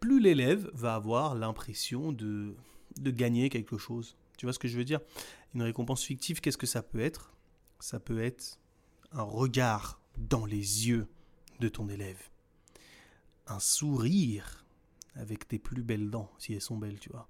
plus 0.00 0.18
l'élève 0.18 0.70
va 0.72 0.94
avoir 0.94 1.34
l'impression 1.34 2.10
de 2.10 2.56
gagner 2.96 3.50
quelque 3.50 3.76
chose. 3.76 4.16
Tu 4.38 4.46
vois 4.46 4.54
ce 4.54 4.58
que 4.58 4.68
je 4.68 4.78
veux 4.78 4.84
dire? 4.84 5.00
Une 5.54 5.62
récompense 5.62 6.02
fictive, 6.02 6.40
qu'est-ce 6.40 6.58
que 6.58 6.66
ça 6.66 6.82
peut 6.82 7.00
être? 7.00 7.34
Ça 7.80 8.00
peut 8.00 8.22
être 8.22 8.58
un 9.12 9.22
regard 9.22 10.00
dans 10.16 10.46
les 10.46 10.88
yeux 10.88 11.06
de 11.60 11.68
ton 11.68 11.88
élève. 11.88 12.30
Un 13.46 13.60
sourire 13.60 14.64
avec 15.14 15.46
tes 15.46 15.58
plus 15.58 15.82
belles 15.82 16.10
dents, 16.10 16.30
si 16.38 16.54
elles 16.54 16.60
sont 16.60 16.78
belles, 16.78 16.98
tu 16.98 17.10
vois. 17.10 17.28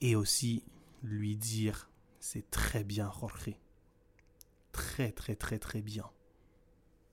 Et 0.00 0.16
aussi 0.16 0.64
lui 1.02 1.36
dire 1.36 1.90
c'est 2.20 2.50
très 2.50 2.82
bien, 2.82 3.10
Jorge. 3.20 3.54
Très, 4.72 5.12
très, 5.12 5.36
très, 5.36 5.58
très 5.58 5.80
bien. 5.80 6.04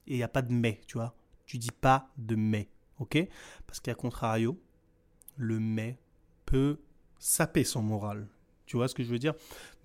Et 0.08 0.14
il 0.14 0.18
n'y 0.18 0.24
a 0.24 0.28
pas 0.28 0.42
de 0.42 0.52
mais, 0.52 0.82
tu 0.88 0.98
vois. 0.98 1.16
Tu 1.46 1.58
dis 1.58 1.72
pas 1.72 2.12
de 2.18 2.36
mais, 2.36 2.70
ok? 3.00 3.28
Parce 3.68 3.80
qu'à 3.80 3.94
contrario, 3.94 4.60
le 5.38 5.60
mais 5.60 6.00
peut 6.46 6.80
saper 7.20 7.64
son 7.64 7.82
moral. 7.82 8.28
Tu 8.66 8.76
vois 8.76 8.88
ce 8.88 8.96
que 8.96 9.04
je 9.04 9.10
veux 9.10 9.20
dire? 9.20 9.34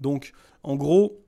Donc, 0.00 0.32
en 0.62 0.76
gros, 0.76 1.24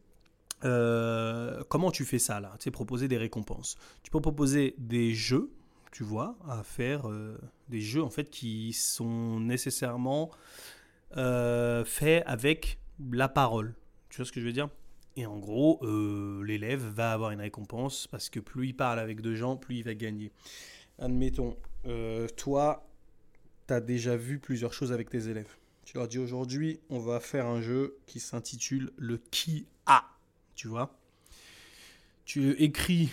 euh, 0.64 1.62
comment 1.68 1.90
tu 1.90 2.04
fais 2.04 2.18
ça 2.18 2.40
là? 2.40 2.54
Tu 2.58 2.64
sais, 2.64 2.70
proposer 2.70 3.06
des 3.06 3.18
récompenses. 3.18 3.76
Tu 4.02 4.10
peux 4.10 4.20
proposer 4.20 4.74
des 4.78 5.14
jeux, 5.14 5.52
tu 5.90 6.04
vois, 6.04 6.36
à 6.48 6.62
faire 6.62 7.08
euh, 7.08 7.38
des 7.68 7.80
jeux 7.80 8.02
en 8.02 8.10
fait 8.10 8.30
qui 8.30 8.72
sont 8.72 9.40
nécessairement 9.40 10.30
euh, 11.16 11.84
faits 11.84 12.22
avec 12.26 12.78
la 13.10 13.28
parole. 13.28 13.74
Tu 14.08 14.16
vois 14.16 14.26
ce 14.26 14.32
que 14.32 14.40
je 14.40 14.46
veux 14.46 14.52
dire? 14.52 14.68
Et 15.16 15.26
en 15.26 15.38
gros, 15.38 15.80
l'élève 16.42 16.82
va 16.82 17.12
avoir 17.12 17.32
une 17.32 17.40
récompense 17.40 18.06
parce 18.06 18.30
que 18.30 18.38
plus 18.40 18.68
il 18.68 18.76
parle 18.76 19.00
avec 19.00 19.20
deux 19.20 19.34
gens, 19.34 19.56
plus 19.56 19.76
il 19.78 19.82
va 19.82 19.94
gagner. 19.94 20.32
Admettons, 20.98 21.56
toi, 22.36 22.90
déjà 23.80 24.16
vu 24.16 24.40
plusieurs 24.40 24.72
choses 24.72 24.90
avec 24.90 25.08
tes 25.08 25.28
élèves. 25.28 25.54
Tu 25.84 25.96
leur 25.96 26.08
dis 26.08 26.18
aujourd'hui, 26.18 26.80
on 26.88 26.98
va 26.98 27.20
faire 27.20 27.46
un 27.46 27.60
jeu 27.60 27.96
qui 28.06 28.18
s'intitule 28.18 28.90
le 28.96 29.18
qui 29.18 29.66
a. 29.86 30.04
Tu 30.56 30.66
vois? 30.66 30.98
Tu 32.24 32.50
écris 32.60 33.10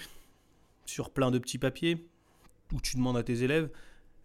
sur 0.85 1.11
plein 1.11 1.29
de 1.29 1.37
petits 1.37 1.59
papiers 1.59 2.07
où 2.73 2.81
tu 2.81 2.97
demandes 2.97 3.17
à 3.17 3.23
tes 3.23 3.43
élèves. 3.43 3.69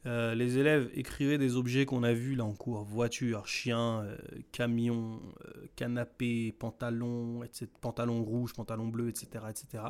Euh, 0.05 0.35
les 0.35 0.59
élèves 0.59 0.91
écrivaient 0.95 1.39
des 1.39 1.55
objets 1.55 1.87
qu'on 1.87 2.03
a 2.03 2.13
vus 2.13 2.35
là 2.35 2.45
en 2.45 2.55
cours 2.55 2.83
voiture, 2.83 3.47
chien, 3.47 4.03
euh, 4.03 4.17
camion, 4.51 5.21
euh, 5.47 5.67
canapé, 5.77 6.53
pantalon, 6.53 7.45
etc., 7.45 7.69
pantalon 7.81 8.25
rouge, 8.25 8.53
pantalon 8.53 8.89
bleu, 8.89 9.09
etc. 9.09 9.45
etc. 9.49 9.85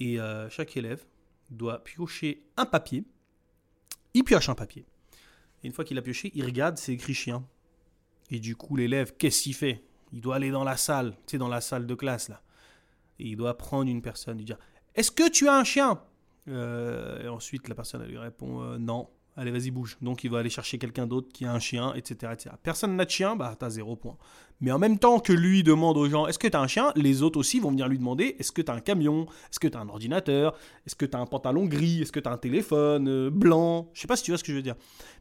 Et 0.00 0.18
chaque 0.48 0.76
élève 0.76 1.04
doit 1.50 1.82
piocher 1.82 2.44
un 2.56 2.66
papier 2.66 3.04
Il 4.14 4.22
pioche 4.22 4.48
un 4.48 4.54
papier. 4.54 4.86
Et 5.62 5.66
une 5.66 5.72
fois 5.72 5.84
qu'il 5.84 5.98
a 5.98 6.02
pioché, 6.02 6.30
il 6.36 6.44
regarde, 6.44 6.78
c'est 6.78 6.92
écrit 6.92 7.14
chien. 7.14 7.44
Et 8.30 8.38
du 8.38 8.54
coup, 8.54 8.76
l'élève, 8.76 9.16
qu'est-ce 9.16 9.42
qu'il 9.42 9.54
fait? 9.54 9.82
Il 10.12 10.20
doit 10.20 10.36
aller 10.36 10.50
dans 10.50 10.62
la 10.62 10.76
salle, 10.76 11.16
tu 11.26 11.32
sais, 11.32 11.38
dans 11.38 11.48
la 11.48 11.60
salle 11.60 11.86
de 11.86 11.94
classe, 11.96 12.28
là. 12.28 12.42
Et 13.18 13.30
il 13.30 13.36
doit 13.36 13.58
prendre 13.58 13.90
une 13.90 14.00
personne, 14.00 14.38
lui 14.38 14.44
dire 14.44 14.58
Est-ce 14.94 15.10
que 15.10 15.28
tu 15.28 15.48
as 15.48 15.56
un 15.56 15.64
chien? 15.64 16.00
Euh, 16.48 17.24
Et 17.24 17.28
ensuite, 17.28 17.68
la 17.68 17.74
personne, 17.74 18.04
lui 18.04 18.18
répond 18.18 18.62
euh, 18.62 18.78
Non. 18.78 19.08
Allez, 19.36 19.52
vas-y, 19.52 19.70
bouge. 19.70 19.96
Donc, 20.02 20.24
il 20.24 20.30
va 20.30 20.38
aller 20.38 20.50
chercher 20.50 20.78
quelqu'un 20.78 21.06
d'autre 21.06 21.28
qui 21.32 21.44
a 21.44 21.52
un 21.52 21.60
chien, 21.60 21.94
etc. 21.94 22.32
etc. 22.32 22.56
Personne 22.60 22.96
n'a 22.96 23.04
de 23.04 23.10
chien, 23.10 23.36
bah, 23.36 23.54
t'as 23.56 23.70
zéro 23.70 23.94
point. 23.94 24.16
Mais 24.60 24.72
en 24.72 24.80
même 24.80 24.98
temps 24.98 25.20
que 25.20 25.32
lui 25.32 25.62
demande 25.62 25.96
aux 25.96 26.08
gens 26.08 26.26
Est-ce 26.26 26.38
que 26.40 26.48
t'as 26.48 26.60
un 26.60 26.66
chien? 26.66 26.92
Les 26.96 27.22
autres 27.22 27.38
aussi 27.38 27.60
vont 27.60 27.70
venir 27.70 27.86
lui 27.86 27.98
demander 27.98 28.34
Est-ce 28.40 28.50
que 28.50 28.62
t'as 28.62 28.74
un 28.74 28.80
camion? 28.80 29.26
Est-ce 29.50 29.60
que 29.60 29.68
t'as 29.68 29.78
un 29.78 29.88
ordinateur? 29.88 30.56
Est-ce 30.86 30.96
que 30.96 31.06
t'as 31.06 31.18
un 31.18 31.26
pantalon 31.26 31.66
gris? 31.66 32.02
Est-ce 32.02 32.10
que 32.10 32.18
t'as 32.20 32.32
un 32.32 32.38
téléphone 32.38 33.08
euh, 33.08 33.30
blanc? 33.30 33.90
Je 33.94 34.00
sais 34.00 34.08
pas 34.08 34.16
si 34.16 34.24
tu 34.24 34.32
vois 34.32 34.38
ce 34.38 34.44
que 34.44 34.50
je 34.50 34.56
veux 34.56 34.62
dire. 34.62 34.74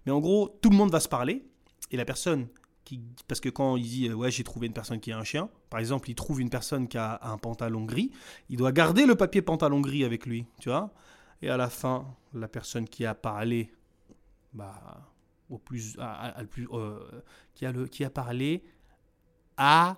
Mais 0.05 0.11
en 0.11 0.19
gros, 0.19 0.57
tout 0.61 0.71
le 0.71 0.75
monde 0.75 0.91
va 0.91 0.99
se 0.99 1.07
parler. 1.07 1.45
Et 1.91 1.97
la 1.97 2.05
personne 2.05 2.47
qui. 2.83 3.01
Parce 3.27 3.39
que 3.39 3.49
quand 3.49 3.77
il 3.77 3.83
dit 3.83 4.11
Ouais, 4.11 4.31
j'ai 4.31 4.43
trouvé 4.43 4.67
une 4.67 4.73
personne 4.73 4.99
qui 4.99 5.11
a 5.11 5.17
un 5.19 5.23
chien, 5.23 5.49
par 5.69 5.79
exemple, 5.79 6.09
il 6.09 6.15
trouve 6.15 6.41
une 6.41 6.49
personne 6.49 6.87
qui 6.87 6.97
a 6.97 7.19
un 7.21 7.37
pantalon 7.37 7.85
gris, 7.85 8.11
il 8.49 8.57
doit 8.57 8.71
garder 8.71 9.05
le 9.05 9.15
papier 9.15 9.41
pantalon 9.41 9.81
gris 9.81 10.03
avec 10.03 10.25
lui, 10.25 10.45
tu 10.59 10.69
vois? 10.69 10.93
Et 11.41 11.50
à 11.50 11.58
la 11.58 11.69
fin, 11.69 12.15
la 12.34 12.47
personne 12.47 12.88
qui 12.88 13.06
a 13.06 13.13
parlé 13.13 13.71
bah, 14.54 15.08
au 15.50 15.58
plus, 15.58 15.97
plus 16.50 16.67
euh, 16.73 17.00
qui, 17.54 18.04
a 18.04 18.10
parlé 18.10 18.63
à 19.58 19.97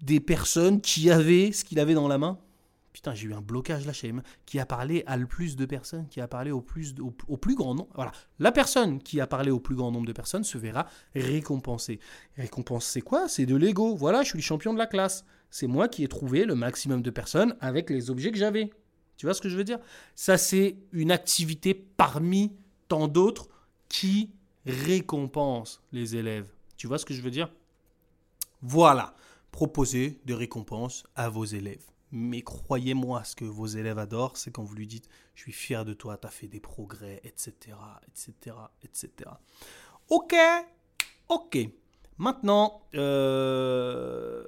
des 0.00 0.20
personnes 0.20 0.80
qui 0.80 1.10
avaient 1.10 1.52
ce 1.52 1.64
qu'il 1.64 1.78
avait 1.78 1.94
dans 1.94 2.08
la 2.08 2.18
main. 2.18 2.38
Putain, 2.92 3.14
j'ai 3.14 3.28
eu 3.28 3.32
un 3.32 3.40
blocage 3.40 3.86
là 3.86 3.92
chez 3.94 4.12
Qui 4.44 4.58
a 4.58 4.66
parlé 4.66 5.02
à 5.06 5.16
le 5.16 5.26
plus 5.26 5.56
de 5.56 5.64
personnes, 5.64 6.06
qui 6.08 6.20
a 6.20 6.28
parlé 6.28 6.50
au 6.50 6.60
plus, 6.60 6.94
au, 7.00 7.36
plus 7.38 7.54
grand 7.54 7.74
nombre. 7.74 7.88
Voilà. 7.94 8.12
La 8.38 8.52
personne 8.52 8.98
qui 8.98 9.18
a 9.20 9.26
parlé 9.26 9.50
au 9.50 9.60
plus 9.60 9.74
grand 9.74 9.90
nombre 9.90 10.06
de 10.06 10.12
personnes 10.12 10.44
se 10.44 10.58
verra 10.58 10.86
récompensée. 11.14 12.00
Récompense, 12.36 12.84
c'est 12.84 13.00
quoi? 13.00 13.28
C'est 13.28 13.46
de 13.46 13.56
l'ego. 13.56 13.94
Voilà, 13.94 14.22
je 14.22 14.28
suis 14.28 14.38
le 14.38 14.42
champion 14.42 14.74
de 14.74 14.78
la 14.78 14.86
classe. 14.86 15.24
C'est 15.48 15.66
moi 15.66 15.88
qui 15.88 16.04
ai 16.04 16.08
trouvé 16.08 16.44
le 16.44 16.54
maximum 16.54 17.00
de 17.00 17.10
personnes 17.10 17.56
avec 17.60 17.88
les 17.88 18.10
objets 18.10 18.30
que 18.30 18.38
j'avais. 18.38 18.70
Tu 19.22 19.26
vois 19.26 19.34
ce 19.34 19.40
que 19.40 19.48
je 19.48 19.56
veux 19.56 19.62
dire? 19.62 19.78
Ça, 20.16 20.36
c'est 20.36 20.78
une 20.90 21.12
activité 21.12 21.74
parmi 21.74 22.50
tant 22.88 23.06
d'autres 23.06 23.48
qui 23.88 24.32
récompense 24.66 25.80
les 25.92 26.16
élèves. 26.16 26.50
Tu 26.76 26.88
vois 26.88 26.98
ce 26.98 27.06
que 27.06 27.14
je 27.14 27.22
veux 27.22 27.30
dire? 27.30 27.48
Voilà, 28.62 29.14
proposez 29.52 30.20
des 30.24 30.34
récompenses 30.34 31.04
à 31.14 31.28
vos 31.28 31.44
élèves. 31.44 31.86
Mais 32.10 32.42
croyez-moi, 32.42 33.22
ce 33.22 33.36
que 33.36 33.44
vos 33.44 33.68
élèves 33.68 33.98
adorent, 33.98 34.36
c'est 34.36 34.50
quand 34.50 34.64
vous 34.64 34.74
lui 34.74 34.88
dites 34.88 35.08
Je 35.36 35.42
suis 35.42 35.52
fier 35.52 35.84
de 35.84 35.94
toi, 35.94 36.18
tu 36.18 36.26
as 36.26 36.30
fait 36.30 36.48
des 36.48 36.58
progrès, 36.58 37.20
etc. 37.22 37.76
etc. 38.08 38.56
etc. 38.82 39.30
Ok, 40.08 40.34
ok. 41.28 41.58
Maintenant, 42.18 42.88
euh, 42.96 44.42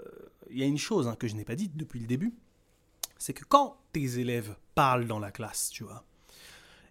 il 0.50 0.58
y 0.58 0.64
a 0.64 0.66
une 0.66 0.78
chose 0.78 1.06
hein, 1.06 1.14
que 1.14 1.28
je 1.28 1.36
n'ai 1.36 1.44
pas 1.44 1.54
dite 1.54 1.76
depuis 1.76 2.00
le 2.00 2.08
début 2.08 2.34
c'est 3.18 3.32
que 3.32 3.44
quand 3.44 3.78
tes 3.92 4.18
élèves 4.18 4.56
parlent 4.74 5.06
dans 5.06 5.18
la 5.18 5.30
classe, 5.30 5.70
tu 5.70 5.84
vois, 5.84 6.04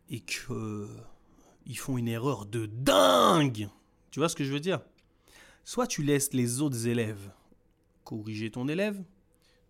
et 0.09 0.21
que 0.21 0.87
ils 1.65 1.77
font 1.77 1.97
une 1.97 2.07
erreur 2.07 2.45
de 2.45 2.65
dingue. 2.65 3.69
Tu 4.11 4.19
vois 4.19 4.29
ce 4.29 4.35
que 4.35 4.43
je 4.43 4.51
veux 4.51 4.59
dire? 4.59 4.81
Soit 5.63 5.87
tu 5.87 6.03
laisses 6.03 6.33
les 6.33 6.61
autres 6.61 6.87
élèves 6.87 7.31
corriger 8.03 8.51
ton 8.51 8.67
élève, 8.67 9.01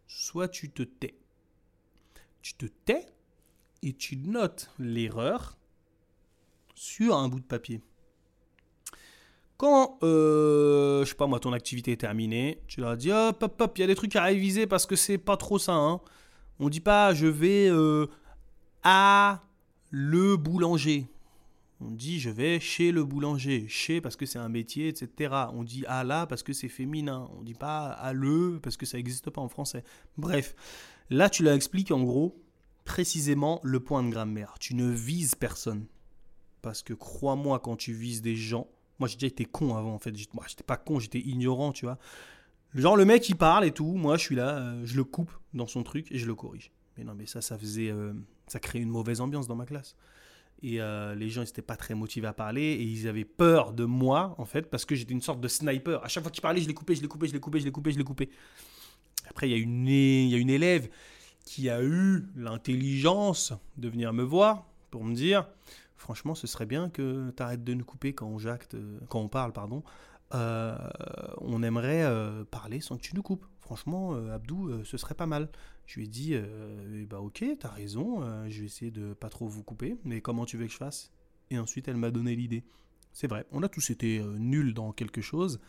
soit 0.08 0.48
tu 0.48 0.72
te 0.72 0.84
tais. 0.84 1.16
Tu 2.42 2.56
te 2.56 2.66
tais 2.66 3.06
et 3.84 3.94
tu 3.94 4.18
notes 4.18 4.70
l'erreur 4.80 5.58
sur 6.74 7.16
un 7.16 7.28
bout 7.28 7.40
de 7.40 7.46
papier. 7.46 7.82
Quand, 9.58 10.00
euh, 10.04 11.06
je 11.06 11.10
sais 11.10 11.16
pas 11.16 11.28
moi, 11.28 11.40
ton 11.40 11.54
activité 11.54 11.92
est 11.92 12.02
terminée, 12.02 12.62
tu 12.68 12.82
leur 12.82 12.98
dis 12.98 13.12
hop 13.12 13.42
hop 13.42 13.62
hop, 13.62 13.78
il 13.78 13.82
y 13.82 13.84
a 13.84 13.88
des 13.88 13.96
trucs 13.96 14.16
à 14.16 14.24
réviser 14.24 14.68
parce 14.68 14.86
que 14.86 14.96
c'est 14.96 15.18
pas 15.18 15.38
trop 15.38 15.60
ça. 15.60 15.74
Hein. 15.74 16.02
On 16.64 16.70
dit 16.70 16.80
pas 16.80 17.14
je 17.14 17.28
vais 17.28 17.68
euh, 17.68 18.08
à 18.84 19.44
le 19.90 20.38
boulanger. 20.38 21.08
On 21.82 21.92
dit 21.92 22.22
je 22.22 22.30
vais 22.30 22.62
chez 22.62 22.94
le 22.94 23.04
boulanger, 23.04 23.66
chez 23.68 24.00
parce 24.00 24.16
que 24.16 24.26
c'est 24.26 24.40
un 24.40 24.48
métier, 24.48 24.88
etc. 24.88 25.36
On 25.52 25.64
dit 25.66 25.84
à 25.88 26.06
la 26.06 26.26
parce 26.26 26.42
que 26.42 26.54
c'est 26.54 26.70
féminin. 26.70 27.30
On 27.38 27.42
dit 27.44 27.54
pas 27.54 27.88
à 27.88 28.14
le 28.14 28.62
parce 28.64 28.78
que 28.78 28.86
ça 28.86 28.96
n'existe 28.96 29.30
pas 29.30 29.42
en 29.42 29.50
français. 29.50 29.84
Bref, 30.18 30.56
là 31.10 31.30
tu 31.30 31.44
leur 31.44 31.54
expliques 31.54 31.92
en 31.92 32.02
gros 32.02 32.42
précisément 32.86 33.60
le 33.64 33.82
point 33.82 34.02
de 34.02 34.10
grammaire. 34.10 34.56
Tu 34.62 34.74
ne 34.74 34.90
vises 34.90 35.36
personne. 35.36 35.86
Parce 36.62 36.82
que 36.82 36.94
crois-moi, 36.94 37.60
quand 37.60 37.76
tu 37.76 37.92
vises 37.92 38.22
des 38.22 38.38
gens, 38.38 38.70
moi 39.00 39.10
j'ai 39.10 39.16
déjà 39.16 39.28
été 39.28 39.44
con 39.44 39.76
avant 39.76 39.96
en 39.96 40.00
fait. 40.00 40.14
Moi 40.34 40.46
j'étais 40.48 40.64
pas 40.64 40.78
con, 40.78 40.98
j'étais 40.98 41.20
ignorant, 41.20 41.74
tu 41.74 41.84
vois. 41.84 42.00
Genre 42.76 42.98
le 42.98 43.06
mec 43.06 43.30
il 43.30 43.36
parle 43.36 43.66
et 43.66 43.72
tout, 43.72 43.94
moi 43.94 44.18
je 44.18 44.24
suis 44.24 44.36
là, 44.36 44.58
euh, 44.58 44.82
je 44.84 44.96
le 44.96 45.04
coupe 45.04 45.32
dans 45.54 45.68
son 45.68 45.84
truc 45.84 46.12
et 46.12 46.18
je 46.18 46.26
le 46.26 46.36
corrige. 46.36 46.72
Mais 46.98 47.04
non, 47.04 47.14
mais 47.16 47.26
ça, 47.26 47.42
ça 47.42 47.58
faisait. 47.58 47.90
Euh, 47.90 48.14
ça 48.48 48.60
crée 48.60 48.80
une 48.80 48.90
mauvaise 48.90 49.22
ambiance 49.22 49.48
dans 49.48 49.56
ma 49.56 49.66
classe. 49.66 49.96
Et 50.62 50.80
euh, 50.80 51.14
les 51.16 51.30
gens 51.30 51.42
n'étaient 51.42 51.62
pas 51.62 51.76
très 51.76 51.94
motivés 51.94 52.28
à 52.28 52.34
parler 52.34 52.62
et 52.62 52.84
ils 52.84 53.08
avaient 53.08 53.26
peur 53.26 53.74
de 53.74 53.84
moi, 53.84 54.36
en 54.38 54.46
fait, 54.46 54.70
parce 54.70 54.86
que 54.86 54.96
j'étais 54.96 55.14
une 55.14 55.22
sorte 55.22 55.42
de 55.42 55.48
sniper. 55.48 56.04
À 56.04 56.08
chaque 56.08 56.24
fois 56.24 56.32
qu'ils 56.32 56.42
parlaient, 56.42 56.62
je 56.62 56.68
les 56.68 56.74
coupais, 56.74 56.96
je 56.96 57.02
les 57.02 57.08
coupais, 57.08 57.28
je 57.28 57.34
les 57.34 57.40
coupais, 57.40 57.60
je 57.60 57.66
les 57.66 57.72
coupais, 57.72 57.92
je 57.92 57.98
les 57.98 58.04
coupais. 58.04 58.30
Après, 59.30 59.50
il 59.50 59.52
y, 59.52 59.56
a 59.56 59.58
une, 59.58 59.88
y 59.88 60.34
a 60.34 60.38
une 60.38 60.50
élève 60.50 60.90
qui 61.46 61.70
a 61.70 61.82
eu 61.84 62.28
l'intelligence 62.36 63.54
de 63.78 63.90
venir 63.90 64.14
me 64.14 64.24
voir 64.24 64.66
pour 64.90 65.04
me 65.04 65.14
dire 65.14 65.48
franchement, 65.98 66.36
ce 66.36 66.48
serait 66.48 66.66
bien 66.66 66.90
que 66.90 67.32
tu 67.36 67.44
arrêtes 67.44 67.64
de 67.64 67.74
nous 67.74 67.86
couper 67.86 68.14
quand 68.14 68.28
on, 68.28 68.38
jacte, 68.38 68.76
quand 69.10 69.20
on 69.20 69.30
parle. 69.30 69.54
pardon. 69.54 69.84
Euh, 70.34 70.76
on 71.42 71.62
aimerait 71.62 72.04
euh, 72.04 72.44
parler 72.44 72.82
sans 72.82 72.98
que 72.98 73.02
tu 73.02 73.16
nous 73.16 73.24
coupes. 73.24 73.46
Franchement, 73.60 74.14
Abdou, 74.14 74.84
ce 74.84 74.98
serait 74.98 75.16
pas 75.16 75.26
mal. 75.26 75.50
Je 75.86 76.00
lui 76.00 76.06
ai 76.06 76.08
dit, 76.08 76.32
euh, 76.34 77.06
bah 77.10 77.20
ok, 77.20 77.44
t'as 77.60 77.70
raison, 77.70 78.24
euh, 78.24 78.48
je 78.50 78.62
vais 78.62 78.66
essayer 78.66 78.92
de 78.92 79.14
pas 79.14 79.30
trop 79.30 79.48
vous 79.48 79.64
couper, 79.64 79.98
mais 80.06 80.22
comment 80.22 80.46
tu 80.46 80.58
veux 80.58 80.66
que 80.66 80.72
je 80.72 80.78
fasse? 80.78 81.12
Et 81.50 81.60
ensuite, 81.60 81.88
elle 81.88 81.98
m'a 81.98 82.12
donné 82.12 82.36
l'idée. 82.36 82.64
C'est 83.12 83.28
vrai, 83.28 83.46
on 83.52 83.62
a 83.64 83.70
tous 83.70 83.90
été 83.90 84.20
euh, 84.20 84.38
nuls 84.38 84.74
dans 84.74 84.92
quelque 84.92 85.22
chose 85.22 85.60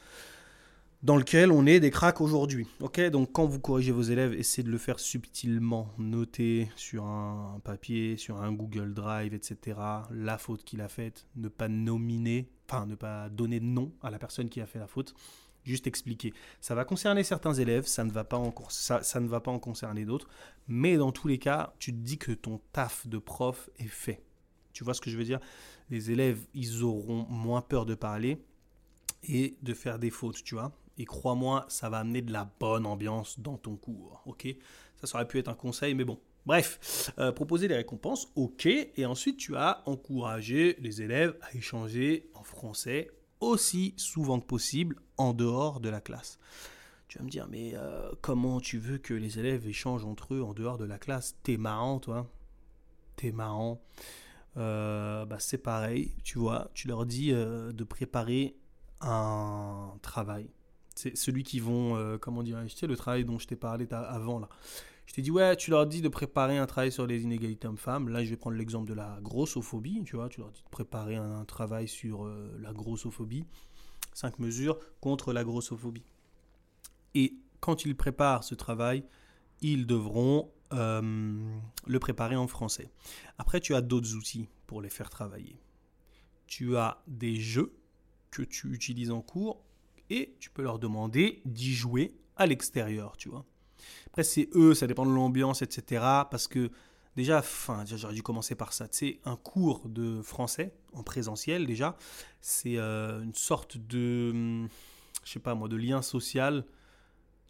dans 1.04 1.18
lequel 1.18 1.52
on 1.52 1.66
est 1.66 1.80
des 1.80 1.90
cracks 1.90 2.22
aujourd'hui. 2.22 2.66
Ok, 2.80 2.98
donc 3.10 3.30
quand 3.30 3.44
vous 3.44 3.60
corrigez 3.60 3.92
vos 3.92 4.02
élèves, 4.02 4.32
essayez 4.32 4.66
de 4.66 4.72
le 4.72 4.78
faire 4.78 4.98
subtilement, 4.98 5.92
notez 5.98 6.70
sur 6.76 7.04
un 7.04 7.60
papier, 7.62 8.16
sur 8.16 8.40
un 8.40 8.52
Google 8.52 8.94
Drive, 8.94 9.34
etc. 9.34 9.78
La 10.10 10.38
faute 10.38 10.64
qu'il 10.64 10.80
a 10.80 10.88
faite, 10.88 11.26
ne 11.36 11.48
pas 11.48 11.68
nominer, 11.68 12.48
enfin 12.66 12.86
ne 12.86 12.94
pas 12.94 13.28
donner 13.28 13.60
de 13.60 13.66
nom 13.66 13.92
à 14.02 14.10
la 14.10 14.18
personne 14.18 14.48
qui 14.48 14.62
a 14.62 14.66
fait 14.66 14.78
la 14.78 14.86
faute 14.86 15.14
juste 15.62 15.86
expliquer. 15.86 16.32
Ça 16.60 16.74
va 16.74 16.84
concerner 16.84 17.22
certains 17.22 17.54
élèves, 17.54 17.86
ça 17.86 18.04
ne 18.04 18.10
va 18.10 18.24
pas 18.24 18.36
en, 18.38 18.52
ça, 18.68 19.02
ça 19.02 19.20
ne 19.20 19.28
va 19.28 19.40
pas 19.40 19.50
en 19.50 19.58
concerner 19.58 20.04
d'autres, 20.04 20.28
mais 20.68 20.96
dans 20.96 21.12
tous 21.12 21.28
les 21.28 21.38
cas, 21.38 21.74
tu 21.78 21.92
te 21.92 21.98
dis 21.98 22.18
que 22.18 22.32
ton 22.32 22.60
taf 22.72 23.06
de 23.06 23.18
prof 23.18 23.70
est 23.78 23.88
fait. 23.88 24.22
Tu 24.72 24.84
vois 24.84 24.94
ce 24.94 25.00
que 25.00 25.10
je 25.10 25.16
veux 25.16 25.24
dire? 25.24 25.40
Les 25.90 26.10
élèves, 26.10 26.40
ils 26.54 26.82
auront 26.82 27.26
moins 27.28 27.62
peur 27.62 27.86
de 27.86 27.94
parler 27.94 28.42
et 29.22 29.56
de 29.62 29.72
faire 29.74 29.98
des 29.98 30.10
fautes, 30.10 30.42
tu 30.42 30.54
vois. 30.54 30.72
Et 30.98 31.04
crois-moi, 31.04 31.66
ça 31.68 31.88
va 31.88 31.98
amener 31.98 32.22
de 32.22 32.32
la 32.32 32.50
bonne 32.60 32.86
ambiance 32.86 33.40
dans 33.40 33.56
ton 33.56 33.76
cours, 33.76 34.22
ok? 34.26 34.46
Ça, 35.02 35.16
aurait 35.16 35.28
pu 35.28 35.38
être 35.38 35.48
un 35.48 35.54
conseil, 35.54 35.94
mais 35.94 36.04
bon. 36.04 36.18
Bref, 36.46 37.12
euh, 37.18 37.32
proposer 37.32 37.68
des 37.68 37.74
récompenses, 37.74 38.28
ok. 38.36 38.66
Et 38.66 39.06
ensuite, 39.06 39.38
tu 39.38 39.56
as 39.56 39.82
encouragé 39.86 40.76
les 40.80 41.02
élèves 41.02 41.36
à 41.40 41.54
échanger 41.56 42.30
en 42.34 42.42
français 42.42 43.10
aussi 43.40 43.94
souvent 43.96 44.40
que 44.40 44.46
possible 44.46 44.96
en 45.16 45.32
dehors 45.32 45.80
de 45.80 45.88
la 45.88 46.00
classe. 46.00 46.38
Tu 47.08 47.18
vas 47.18 47.24
me 47.24 47.30
dire, 47.30 47.46
mais 47.48 47.72
euh, 47.74 48.10
comment 48.20 48.60
tu 48.60 48.78
veux 48.78 48.98
que 48.98 49.14
les 49.14 49.38
élèves 49.38 49.66
échangent 49.66 50.04
entre 50.04 50.34
eux 50.34 50.42
en 50.42 50.52
dehors 50.52 50.78
de 50.78 50.84
la 50.84 50.98
classe? 50.98 51.36
T'es 51.42 51.56
marrant, 51.56 51.98
toi. 51.98 52.30
T'es 53.16 53.32
marrant. 53.32 53.82
Euh, 54.56 55.24
bah, 55.24 55.38
c'est 55.40 55.58
pareil, 55.58 56.14
tu 56.24 56.38
vois. 56.38 56.70
Tu 56.74 56.88
leur 56.88 57.06
dis 57.06 57.32
de 57.32 57.84
préparer 57.84 58.56
un 59.00 59.94
travail. 60.02 60.50
C'est 60.94 61.16
celui 61.16 61.42
qui 61.42 61.58
vont, 61.58 62.18
comment 62.18 62.42
dire, 62.42 62.58
tu 62.66 62.86
le 62.86 62.96
travail 62.96 63.24
dont 63.24 63.38
je 63.38 63.46
t'ai 63.46 63.56
parlé 63.56 63.86
avant 63.92 64.38
là. 64.38 64.48
Je 65.06 65.12
t'ai 65.12 65.22
dit, 65.22 65.30
ouais, 65.30 65.56
tu 65.56 65.70
leur 65.70 65.86
dis 65.86 66.00
de 66.00 66.08
préparer 66.08 66.58
un 66.58 66.66
travail 66.66 66.90
sur 66.90 67.06
les 67.06 67.22
inégalités 67.22 67.68
hommes-femmes. 67.68 68.08
Là, 68.08 68.24
je 68.24 68.30
vais 68.30 68.36
prendre 68.36 68.56
l'exemple 68.56 68.88
de 68.88 68.94
la 68.94 69.18
grossophobie, 69.22 70.02
tu 70.04 70.16
vois. 70.16 70.28
Tu 70.28 70.40
leur 70.40 70.50
dis 70.50 70.62
de 70.62 70.70
préparer 70.70 71.16
un, 71.16 71.44
travail 71.44 71.88
sur 71.88 72.24
euh, 72.24 72.56
la 72.60 72.72
grossophobie. 72.72 73.44
Cinq 74.12 74.38
mesures 74.38 74.78
contre 75.00 75.32
la 75.32 75.44
grossophobie. 75.44 76.04
Et 77.14 77.34
quand 77.60 77.84
ils 77.84 77.96
préparent 77.96 78.44
ce 78.44 78.54
travail, 78.54 79.04
ils 79.60 79.86
devront 79.86 80.50
euh, 80.72 81.58
le 81.86 81.98
préparer 81.98 82.36
en 82.36 82.46
français. 82.46 82.90
Après, 83.38 83.60
tu 83.60 83.74
as 83.74 83.82
d'autres 83.82 84.14
outils 84.14 84.48
pour 84.66 84.80
les 84.80 84.90
faire 84.90 85.10
travailler. 85.10 85.58
Tu 86.46 86.76
as 86.76 87.02
des 87.06 87.36
jeux 87.36 87.74
que 88.30 88.42
tu 88.42 88.72
utilises 88.72 89.10
en 89.10 89.20
cours 89.20 89.63
et 90.10 90.34
tu 90.40 90.50
peux 90.50 90.62
leur 90.62 90.78
demander 90.78 91.42
d'y 91.44 91.72
jouer 91.72 92.12
à 92.36 92.46
l'extérieur, 92.46 93.16
tu 93.16 93.28
vois. 93.28 93.44
Après, 94.08 94.22
c'est 94.22 94.48
eux, 94.54 94.74
ça 94.74 94.86
dépend 94.86 95.06
de 95.06 95.12
l'ambiance, 95.12 95.62
etc. 95.62 96.02
Parce 96.30 96.48
que 96.48 96.70
Déjà, 97.16 97.38
enfin, 97.38 97.84
j'aurais 97.86 98.14
dû 98.14 98.22
commencer 98.22 98.54
par 98.54 98.72
ça. 98.72 98.88
Tu 98.88 98.98
sais, 98.98 99.20
un 99.24 99.36
cours 99.36 99.88
de 99.88 100.20
français 100.22 100.74
en 100.92 101.02
présentiel, 101.02 101.66
déjà, 101.66 101.96
c'est 102.40 102.76
euh, 102.76 103.22
une 103.22 103.34
sorte 103.34 103.76
de, 103.76 104.64
je 105.24 105.30
sais 105.30 105.38
pas 105.38 105.54
moi, 105.54 105.68
de 105.68 105.76
lien 105.76 106.02
social, 106.02 106.64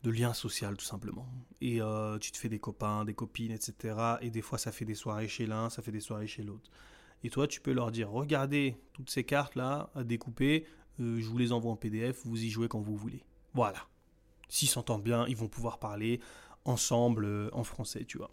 de 0.02 0.10
lien 0.10 0.34
social 0.34 0.76
tout 0.76 0.84
simplement. 0.84 1.26
Et 1.62 1.80
euh, 1.80 2.18
tu 2.18 2.30
te 2.30 2.36
fais 2.36 2.50
des 2.50 2.58
copains, 2.58 3.06
des 3.06 3.14
copines, 3.14 3.52
etc. 3.52 3.96
Et 4.20 4.30
des 4.30 4.42
fois, 4.42 4.58
ça 4.58 4.70
fait 4.70 4.84
des 4.84 4.94
soirées 4.94 5.28
chez 5.28 5.46
l'un, 5.46 5.70
ça 5.70 5.80
fait 5.80 5.92
des 5.92 6.00
soirées 6.00 6.26
chez 6.26 6.42
l'autre. 6.42 6.70
Et 7.22 7.30
toi, 7.30 7.48
tu 7.48 7.62
peux 7.62 7.72
leur 7.72 7.90
dire, 7.90 8.10
regardez 8.10 8.76
toutes 8.92 9.08
ces 9.08 9.24
cartes 9.24 9.54
là 9.54 9.88
à 9.94 10.04
découper, 10.04 10.66
euh, 11.00 11.20
je 11.20 11.26
vous 11.26 11.38
les 11.38 11.52
envoie 11.52 11.72
en 11.72 11.76
PDF, 11.76 12.20
vous 12.24 12.42
y 12.42 12.50
jouez 12.50 12.68
quand 12.68 12.80
vous 12.80 12.96
voulez. 12.96 13.24
Voilà. 13.54 13.86
S'ils 14.48 14.68
s'entendent 14.68 15.02
bien, 15.02 15.26
ils 15.26 15.36
vont 15.36 15.48
pouvoir 15.48 15.78
parler 15.78 16.20
ensemble 16.64 17.50
en 17.52 17.64
français, 17.64 18.04
tu 18.04 18.18
vois. 18.18 18.30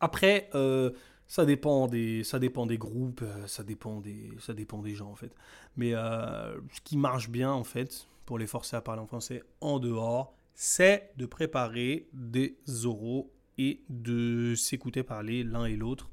Après, 0.00 0.50
euh, 0.54 0.90
ça, 1.26 1.44
dépend 1.44 1.86
des, 1.86 2.24
ça 2.24 2.38
dépend 2.38 2.66
des 2.66 2.78
groupes, 2.78 3.22
euh, 3.22 3.46
ça, 3.46 3.62
dépend 3.62 4.00
des, 4.00 4.30
ça 4.38 4.52
dépend 4.52 4.82
des 4.82 4.94
gens 4.94 5.10
en 5.10 5.14
fait. 5.14 5.34
Mais 5.76 5.94
euh, 5.94 6.54
ce 6.72 6.80
qui 6.82 6.96
marche 6.96 7.30
bien 7.30 7.50
en 7.50 7.64
fait, 7.64 8.06
pour 8.26 8.38
les 8.38 8.46
forcer 8.46 8.76
à 8.76 8.80
parler 8.80 9.00
en 9.00 9.06
français 9.06 9.42
en 9.60 9.78
dehors, 9.78 10.36
c'est 10.54 11.12
de 11.16 11.26
préparer 11.26 12.08
des 12.12 12.56
oraux 12.84 13.32
et 13.58 13.82
de 13.88 14.54
s'écouter 14.54 15.02
parler 15.02 15.42
l'un 15.42 15.64
et 15.64 15.76
l'autre. 15.76 16.10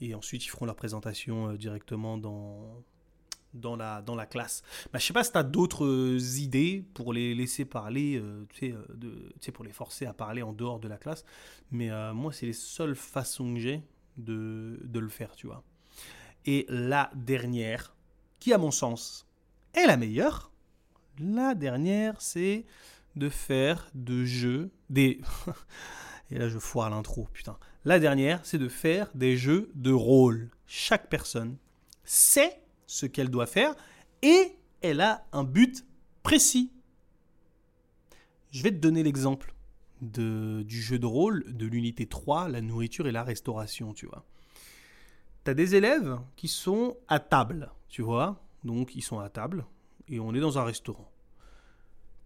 Et 0.00 0.14
ensuite, 0.14 0.44
ils 0.44 0.48
feront 0.48 0.66
leur 0.66 0.76
présentation 0.76 1.54
directement 1.54 2.18
dans, 2.18 2.82
dans 3.54 3.76
la, 3.76 4.02
dans 4.02 4.14
la 4.14 4.26
classe. 4.26 4.62
Bah, 4.92 4.98
je 4.98 5.06
sais 5.06 5.12
pas 5.12 5.24
si 5.24 5.32
tu 5.32 5.38
as 5.38 5.42
d'autres 5.42 6.38
idées 6.38 6.84
pour 6.94 7.12
les 7.12 7.34
laisser 7.34 7.64
parler, 7.64 8.22
tu 8.52 8.74
sais, 9.40 9.52
pour 9.52 9.64
les 9.64 9.72
forcer 9.72 10.06
à 10.06 10.12
parler 10.12 10.42
en 10.42 10.52
dehors 10.52 10.80
de 10.80 10.88
la 10.88 10.96
classe. 10.96 11.24
Mais 11.70 11.90
moi, 12.12 12.32
c'est 12.32 12.46
les 12.46 12.52
seules 12.52 12.96
façons 12.96 13.54
que 13.54 13.60
j'ai 13.60 13.82
de, 14.16 14.80
de 14.84 14.98
le 14.98 15.08
faire, 15.08 15.34
tu 15.34 15.46
vois. 15.46 15.62
Et 16.46 16.66
la 16.68 17.10
dernière, 17.14 17.94
qui 18.38 18.52
à 18.52 18.58
mon 18.58 18.70
sens 18.70 19.26
est 19.74 19.86
la 19.86 19.96
meilleure, 19.96 20.50
la 21.18 21.54
dernière, 21.54 22.20
c'est 22.20 22.64
de 23.16 23.28
faire 23.28 23.90
de 23.94 24.24
jeux 24.24 24.70
des... 24.90 25.20
Et 26.30 26.38
là, 26.38 26.48
je 26.48 26.58
foire 26.58 26.90
l'intro, 26.90 27.28
putain. 27.32 27.56
La 27.84 27.98
dernière, 27.98 28.44
c'est 28.44 28.58
de 28.58 28.68
faire 28.68 29.10
des 29.14 29.36
jeux 29.36 29.70
de 29.74 29.92
rôle. 29.92 30.50
Chaque 30.66 31.08
personne 31.08 31.56
sait 32.04 32.60
ce 32.88 33.06
qu'elle 33.06 33.30
doit 33.30 33.46
faire 33.46 33.76
et 34.22 34.56
elle 34.80 35.00
a 35.00 35.24
un 35.30 35.44
but 35.44 35.84
précis. 36.24 36.72
Je 38.50 38.64
vais 38.64 38.72
te 38.72 38.78
donner 38.78 39.04
l'exemple 39.04 39.54
du 40.00 40.80
jeu 40.80 40.98
de 40.98 41.06
rôle 41.06 41.44
de 41.56 41.66
l'unité 41.66 42.06
3, 42.06 42.48
la 42.48 42.60
nourriture 42.60 43.06
et 43.06 43.12
la 43.12 43.22
restauration, 43.22 43.92
tu 43.92 44.06
vois. 44.06 44.24
Tu 45.44 45.50
as 45.50 45.54
des 45.54 45.74
élèves 45.76 46.18
qui 46.34 46.48
sont 46.48 46.96
à 47.06 47.20
table, 47.20 47.70
tu 47.88 48.02
vois. 48.02 48.42
Donc 48.64 48.96
ils 48.96 49.02
sont 49.02 49.20
à 49.20 49.28
table 49.28 49.66
et 50.08 50.18
on 50.18 50.34
est 50.34 50.40
dans 50.40 50.58
un 50.58 50.64
restaurant. 50.64 51.10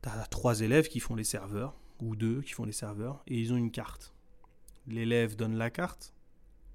Tu 0.02 0.08
as 0.08 0.26
trois 0.26 0.60
élèves 0.60 0.88
qui 0.88 1.00
font 1.00 1.14
les 1.14 1.24
serveurs, 1.24 1.74
ou 2.00 2.16
deux 2.16 2.40
qui 2.42 2.52
font 2.52 2.64
les 2.64 2.72
serveurs, 2.72 3.22
et 3.26 3.38
ils 3.38 3.52
ont 3.52 3.56
une 3.56 3.70
carte. 3.70 4.14
L'élève 4.86 5.36
donne 5.36 5.56
la 5.56 5.70
carte 5.70 6.14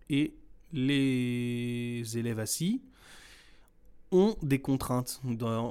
et 0.10 0.34
les 0.74 2.04
élèves 2.18 2.40
assis 2.40 2.82
ont 4.12 4.36
des 4.42 4.60
contraintes. 4.60 5.22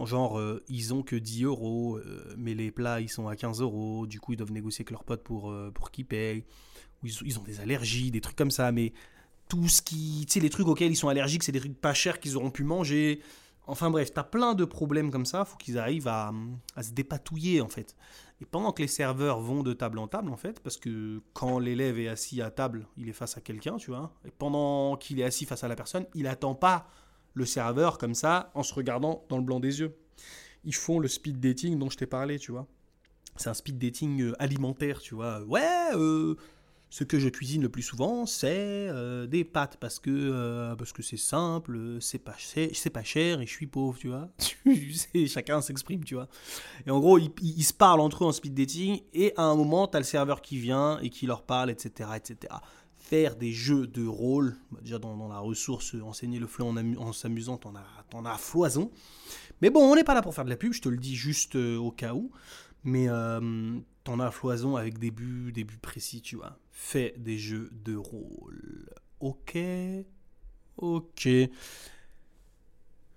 genre, 0.05 0.38
euh, 0.38 0.62
ils 0.68 0.94
ont 0.94 1.03
que 1.03 1.16
10 1.16 1.44
euros, 1.44 1.96
euh, 1.96 2.35
mais 2.37 2.55
les 2.55 2.70
plats, 2.70 3.01
ils 3.01 3.09
sont 3.09 3.29
à 3.29 3.37
15 3.37 3.61
euros. 3.61 4.07
Du 4.07 4.20
coup, 4.20 4.33
ils 4.33 4.37
doivent 4.37 4.53
négocier 4.53 4.83
avec 4.83 4.90
leurs 4.90 5.05
potes 5.05 5.22
pour, 5.22 5.51
euh, 5.51 5.70
pour 5.70 5.90
qu'ils 5.90 6.07
payent. 6.07 6.44
Ou 7.03 7.07
ils, 7.25 7.38
ont 7.38 7.42
des 7.42 7.61
allergies, 7.61 8.11
des 8.11 8.20
trucs 8.20 8.37
comme 8.37 8.51
ça. 8.51 8.72
Mais 8.72 8.92
tout 9.49 9.68
ce 9.68 9.83
qui. 9.83 10.25
Tu 10.27 10.35
sais, 10.35 10.40
les 10.40 10.51
trucs 10.51 10.66
auxquels 10.66 10.90
ils 10.90 10.96
sont 10.96 11.09
allergiques, 11.09 11.44
c'est 11.44 11.53
des 11.53 11.61
trucs 11.61 11.81
pas 11.81 11.94
chers 11.94 12.20
qu'ils 12.20 12.37
auront 12.37 12.51
pu 12.51 12.64
manger. 12.64 13.20
Enfin 13.68 13.90
bref, 13.90 14.12
t'as 14.12 14.22
plein 14.22 14.55
de 14.55 14.64
problèmes 14.64 15.11
comme 15.11 15.27
ça. 15.27 15.44
Faut 15.44 15.57
qu'ils 15.57 15.79
arrivent 15.79 16.09
à, 16.09 16.33
à 16.77 16.83
se 16.83 16.92
dépatouiller, 16.92 17.61
en 17.61 17.68
fait. 17.68 17.96
Et 18.40 18.44
pendant 18.44 18.70
que 18.72 18.83
les 18.83 18.88
serveurs 18.88 19.40
vont 19.40 19.62
de 19.62 19.72
table 19.72 19.99
en 19.99 20.09
table, 20.09 20.31
en 20.31 20.37
fait, 20.37 20.61
parce 20.61 20.77
que 20.77 21.22
quand 21.33 21.59
l'élève 21.59 21.99
est 21.99 22.09
assis 22.09 22.42
à 22.42 22.51
table, 22.51 22.87
il 22.96 23.09
est 23.09 23.14
face 23.14 23.37
à 23.37 23.40
quelqu'un, 23.40 23.77
tu 23.77 23.90
vois. 23.90 24.12
Et 24.27 24.31
pendant 24.31 24.96
qu'il 24.96 25.20
est 25.20 25.25
assis 25.25 25.46
face 25.46 25.64
à 25.64 25.68
la 25.68 25.75
personne, 25.75 26.07
il 26.14 26.27
attend 26.27 26.55
pas 26.55 26.87
le 27.37 27.44
serveur 27.44 27.99
comme 27.99 28.14
ça 28.14 28.51
en 28.55 28.62
se 28.62 28.75
regardant 28.75 29.25
dans 29.29 29.37
le 29.37 29.44
blanc 29.44 29.61
des 29.61 29.81
yeux. 29.81 29.94
Ils 30.64 30.75
font 30.75 30.99
le 30.99 31.07
speed 31.07 31.38
dating 31.38 31.79
dont 31.79 31.90
je 31.90 31.99
t'ai 31.99 32.07
parlé, 32.07 32.38
tu 32.38 32.51
vois. 32.51 32.66
C'est 33.37 33.51
un 33.51 33.55
speed 33.55 33.79
dating 33.79 34.22
euh, 34.22 34.42
alimentaire, 34.42 35.01
tu 35.01 35.14
vois. 35.14 35.42
Ouais, 35.42 35.90
euh, 35.94 36.35
ce 36.88 37.05
que 37.05 37.18
je 37.18 37.29
cuisine 37.29 37.61
le 37.61 37.68
plus 37.68 37.83
souvent, 37.83 38.25
c'est 38.25 38.49
euh, 38.49 39.27
des 39.27 39.44
pâtes 39.44 39.77
parce 39.79 39.99
que 39.99 40.75
c'est 41.03 41.18
simple, 41.18 41.99
c'est 42.01 42.18
pas 42.18 42.37
cher, 42.38 42.70
pas 42.92 43.05
cher 43.05 43.42
et 43.42 43.46
je 43.46 43.53
suis 43.53 43.66
pauvre, 43.66 43.99
tu 43.99 44.09
vois. 44.09 44.31
chacun 45.29 45.61
s'exprime, 45.61 46.05
tu 46.05 46.14
vois. 46.14 46.29
Et 46.87 46.90
en 46.90 47.01
gros, 47.01 47.18
ils, 47.18 47.31
ils, 47.42 47.64
se 47.64 47.75
parlent 47.75 48.01
entre 48.01 48.25
eux 48.25 48.27
en 48.27 48.33
speed 48.33 48.55
dating 48.55 49.03
et 49.12 49.35
à 49.37 49.42
un 49.42 49.55
moment, 49.55 49.87
tu 49.87 49.99
as 49.99 50.01
le 50.01 50.07
serveur 50.07 50.40
qui 50.40 50.57
vient 50.57 50.99
et 51.01 51.11
qui 51.11 51.27
leur 51.27 51.42
parle, 51.42 51.70
etc., 51.70 52.09
etc 52.16 52.55
faire 53.07 53.37
des 53.37 53.53
jeux 53.53 53.87
de 53.87 54.05
rôle, 54.05 54.57
déjà 54.83 54.99
dans, 54.99 55.29
la 55.29 55.38
ressource, 55.38 55.95
enseigner 56.03 56.40
le 56.40 56.49
flot 56.49 56.75
en, 56.99 57.12
s'amusant, 57.12 57.57
t'en 57.57 57.75
as, 57.77 58.31
as 58.31 58.38
foison. 58.38 58.90
Mais 59.62 59.71
bon, 59.71 59.81
on 59.81 59.95
n'est 59.95 60.05
pas 60.05 60.14
là 60.14 60.23
pour 60.23 60.35
faire 60.35 60.45
de 60.45 60.51
la 60.51 60.57
pub, 60.57 60.73
je 60.73 60.83
te 60.83 60.88
le 60.88 60.97
dis 60.97 61.14
juste 61.14 61.55
euh, 61.55 61.77
au 61.77 61.92
cas 61.92 62.14
où. 62.14 62.33
Mais 62.83 63.09
euh, 63.09 63.79
t'en 64.03 64.19
as 64.19 64.33
foison 64.33 64.75
avec 64.77 64.99
des 64.99 65.12
buts, 65.12 65.53
des 65.53 65.64
précis, 65.64 66.21
tu 66.21 66.35
vois. 66.35 66.59
Fais 66.73 67.14
des 67.16 67.38
jeux 67.38 67.71
de 67.85 67.95
rôle. 67.95 68.90
Ok 69.21 69.57
Ok. 70.77 71.29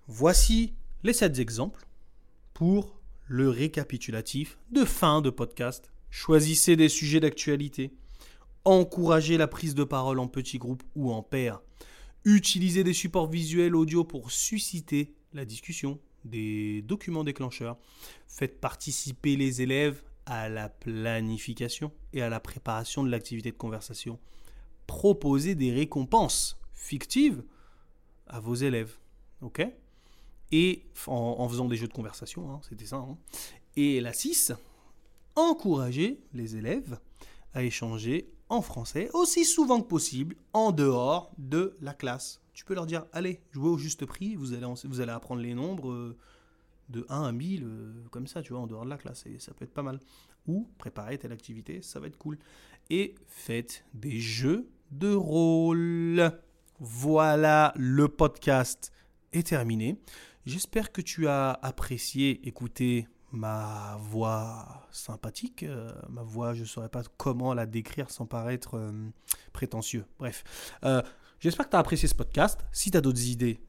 Voici 0.06 0.72
les 1.02 1.12
7 1.12 1.38
exemples 1.40 1.84
pour 2.54 3.00
le 3.26 3.48
récapitulatif 3.48 4.58
de 4.70 4.84
fin 4.84 5.20
de 5.20 5.30
podcast. 5.30 5.92
Choisissez 6.10 6.76
des 6.76 6.88
sujets 6.88 7.20
d'actualité 7.20 7.92
encourager 8.64 9.36
la 9.36 9.48
prise 9.48 9.74
de 9.74 9.84
parole 9.84 10.18
en 10.18 10.28
petits 10.28 10.58
groupes 10.58 10.82
ou 10.94 11.12
en 11.12 11.22
paire, 11.22 11.60
utiliser 12.24 12.84
des 12.84 12.92
supports 12.92 13.30
visuels 13.30 13.74
audio 13.74 14.04
pour 14.04 14.30
susciter 14.30 15.14
la 15.32 15.44
discussion, 15.44 15.98
des 16.24 16.82
documents 16.82 17.24
déclencheurs, 17.24 17.78
faites 18.26 18.60
participer 18.60 19.36
les 19.36 19.62
élèves 19.62 20.02
à 20.26 20.48
la 20.48 20.68
planification 20.68 21.92
et 22.12 22.22
à 22.22 22.28
la 22.28 22.40
préparation 22.40 23.02
de 23.02 23.10
l'activité 23.10 23.50
de 23.50 23.56
conversation, 23.56 24.18
proposez 24.86 25.54
des 25.54 25.72
récompenses 25.72 26.60
fictives 26.72 27.42
à 28.26 28.40
vos 28.40 28.54
élèves, 28.54 28.96
ok? 29.40 29.66
Et 30.52 30.84
en, 31.06 31.48
faisant 31.48 31.66
des 31.66 31.76
jeux 31.76 31.86
de 31.86 31.92
conversation, 31.92 32.50
hein, 32.50 32.60
c'était 32.68 32.86
ça. 32.86 32.96
Hein. 32.96 33.16
Et 33.76 34.00
la 34.00 34.12
6, 34.12 34.52
encouragez 35.36 36.20
les 36.32 36.56
élèves 36.56 36.98
à 37.54 37.62
échanger 37.62 38.32
en 38.50 38.62
français 38.62 39.08
aussi 39.14 39.44
souvent 39.44 39.80
que 39.80 39.86
possible 39.86 40.36
en 40.52 40.72
dehors 40.72 41.32
de 41.38 41.76
la 41.80 41.94
classe. 41.94 42.40
Tu 42.52 42.64
peux 42.64 42.74
leur 42.74 42.86
dire, 42.86 43.06
allez, 43.12 43.40
jouez 43.52 43.70
au 43.70 43.78
juste 43.78 44.04
prix, 44.04 44.34
vous 44.34 44.52
allez, 44.52 44.66
vous 44.84 45.00
allez 45.00 45.12
apprendre 45.12 45.40
les 45.40 45.54
nombres 45.54 45.90
euh, 45.90 46.16
de 46.90 47.06
1 47.08 47.22
à 47.22 47.32
1000, 47.32 47.64
euh, 47.64 47.92
comme 48.10 48.26
ça, 48.26 48.42
tu 48.42 48.52
vois, 48.52 48.60
en 48.60 48.66
dehors 48.66 48.84
de 48.84 48.90
la 48.90 48.98
classe, 48.98 49.24
et 49.26 49.38
ça 49.38 49.54
peut 49.54 49.64
être 49.64 49.72
pas 49.72 49.82
mal. 49.82 50.00
Ou 50.46 50.68
préparer 50.78 51.16
telle 51.16 51.32
activité, 51.32 51.80
ça 51.80 52.00
va 52.00 52.08
être 52.08 52.18
cool. 52.18 52.38
Et 52.90 53.14
faites 53.28 53.84
des 53.94 54.18
jeux 54.18 54.68
de 54.90 55.14
rôle. 55.14 56.32
Voilà, 56.80 57.72
le 57.76 58.08
podcast 58.08 58.92
est 59.32 59.46
terminé. 59.46 60.00
J'espère 60.44 60.92
que 60.92 61.00
tu 61.00 61.28
as 61.28 61.52
apprécié 61.62 62.46
écouter 62.48 63.06
ma 63.32 63.96
voix 64.00 64.86
sympathique, 64.90 65.62
euh, 65.62 65.92
ma 66.08 66.22
voix, 66.22 66.54
je 66.54 66.62
ne 66.62 66.66
saurais 66.66 66.88
pas 66.88 67.02
comment 67.16 67.54
la 67.54 67.66
décrire 67.66 68.10
sans 68.10 68.26
paraître 68.26 68.76
euh, 68.76 68.92
prétentieux. 69.52 70.04
Bref, 70.18 70.44
euh, 70.84 71.02
j'espère 71.38 71.66
que 71.66 71.70
tu 71.70 71.76
as 71.76 71.80
apprécié 71.80 72.08
ce 72.08 72.14
podcast. 72.14 72.60
Si 72.72 72.90
tu 72.90 72.96
as 72.96 73.00
d'autres 73.00 73.26
idées, 73.26 73.60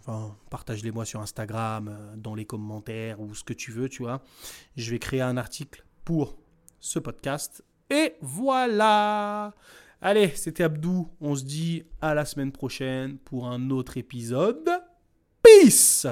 enfin, 0.00 0.36
partage-les 0.50 0.90
moi 0.90 1.04
sur 1.04 1.20
Instagram, 1.20 2.14
dans 2.16 2.34
les 2.34 2.44
commentaires 2.44 3.20
ou 3.20 3.34
ce 3.34 3.44
que 3.44 3.52
tu 3.52 3.72
veux, 3.72 3.88
tu 3.88 4.02
vois. 4.02 4.22
Je 4.76 4.90
vais 4.90 4.98
créer 4.98 5.22
un 5.22 5.36
article 5.36 5.84
pour 6.04 6.36
ce 6.80 6.98
podcast. 6.98 7.64
Et 7.90 8.14
voilà 8.20 9.54
Allez, 10.00 10.28
c'était 10.36 10.62
Abdou. 10.62 11.08
On 11.20 11.34
se 11.34 11.42
dit 11.42 11.82
à 12.00 12.14
la 12.14 12.24
semaine 12.24 12.52
prochaine 12.52 13.18
pour 13.18 13.48
un 13.48 13.70
autre 13.70 13.96
épisode. 13.96 14.68
Peace 15.42 16.06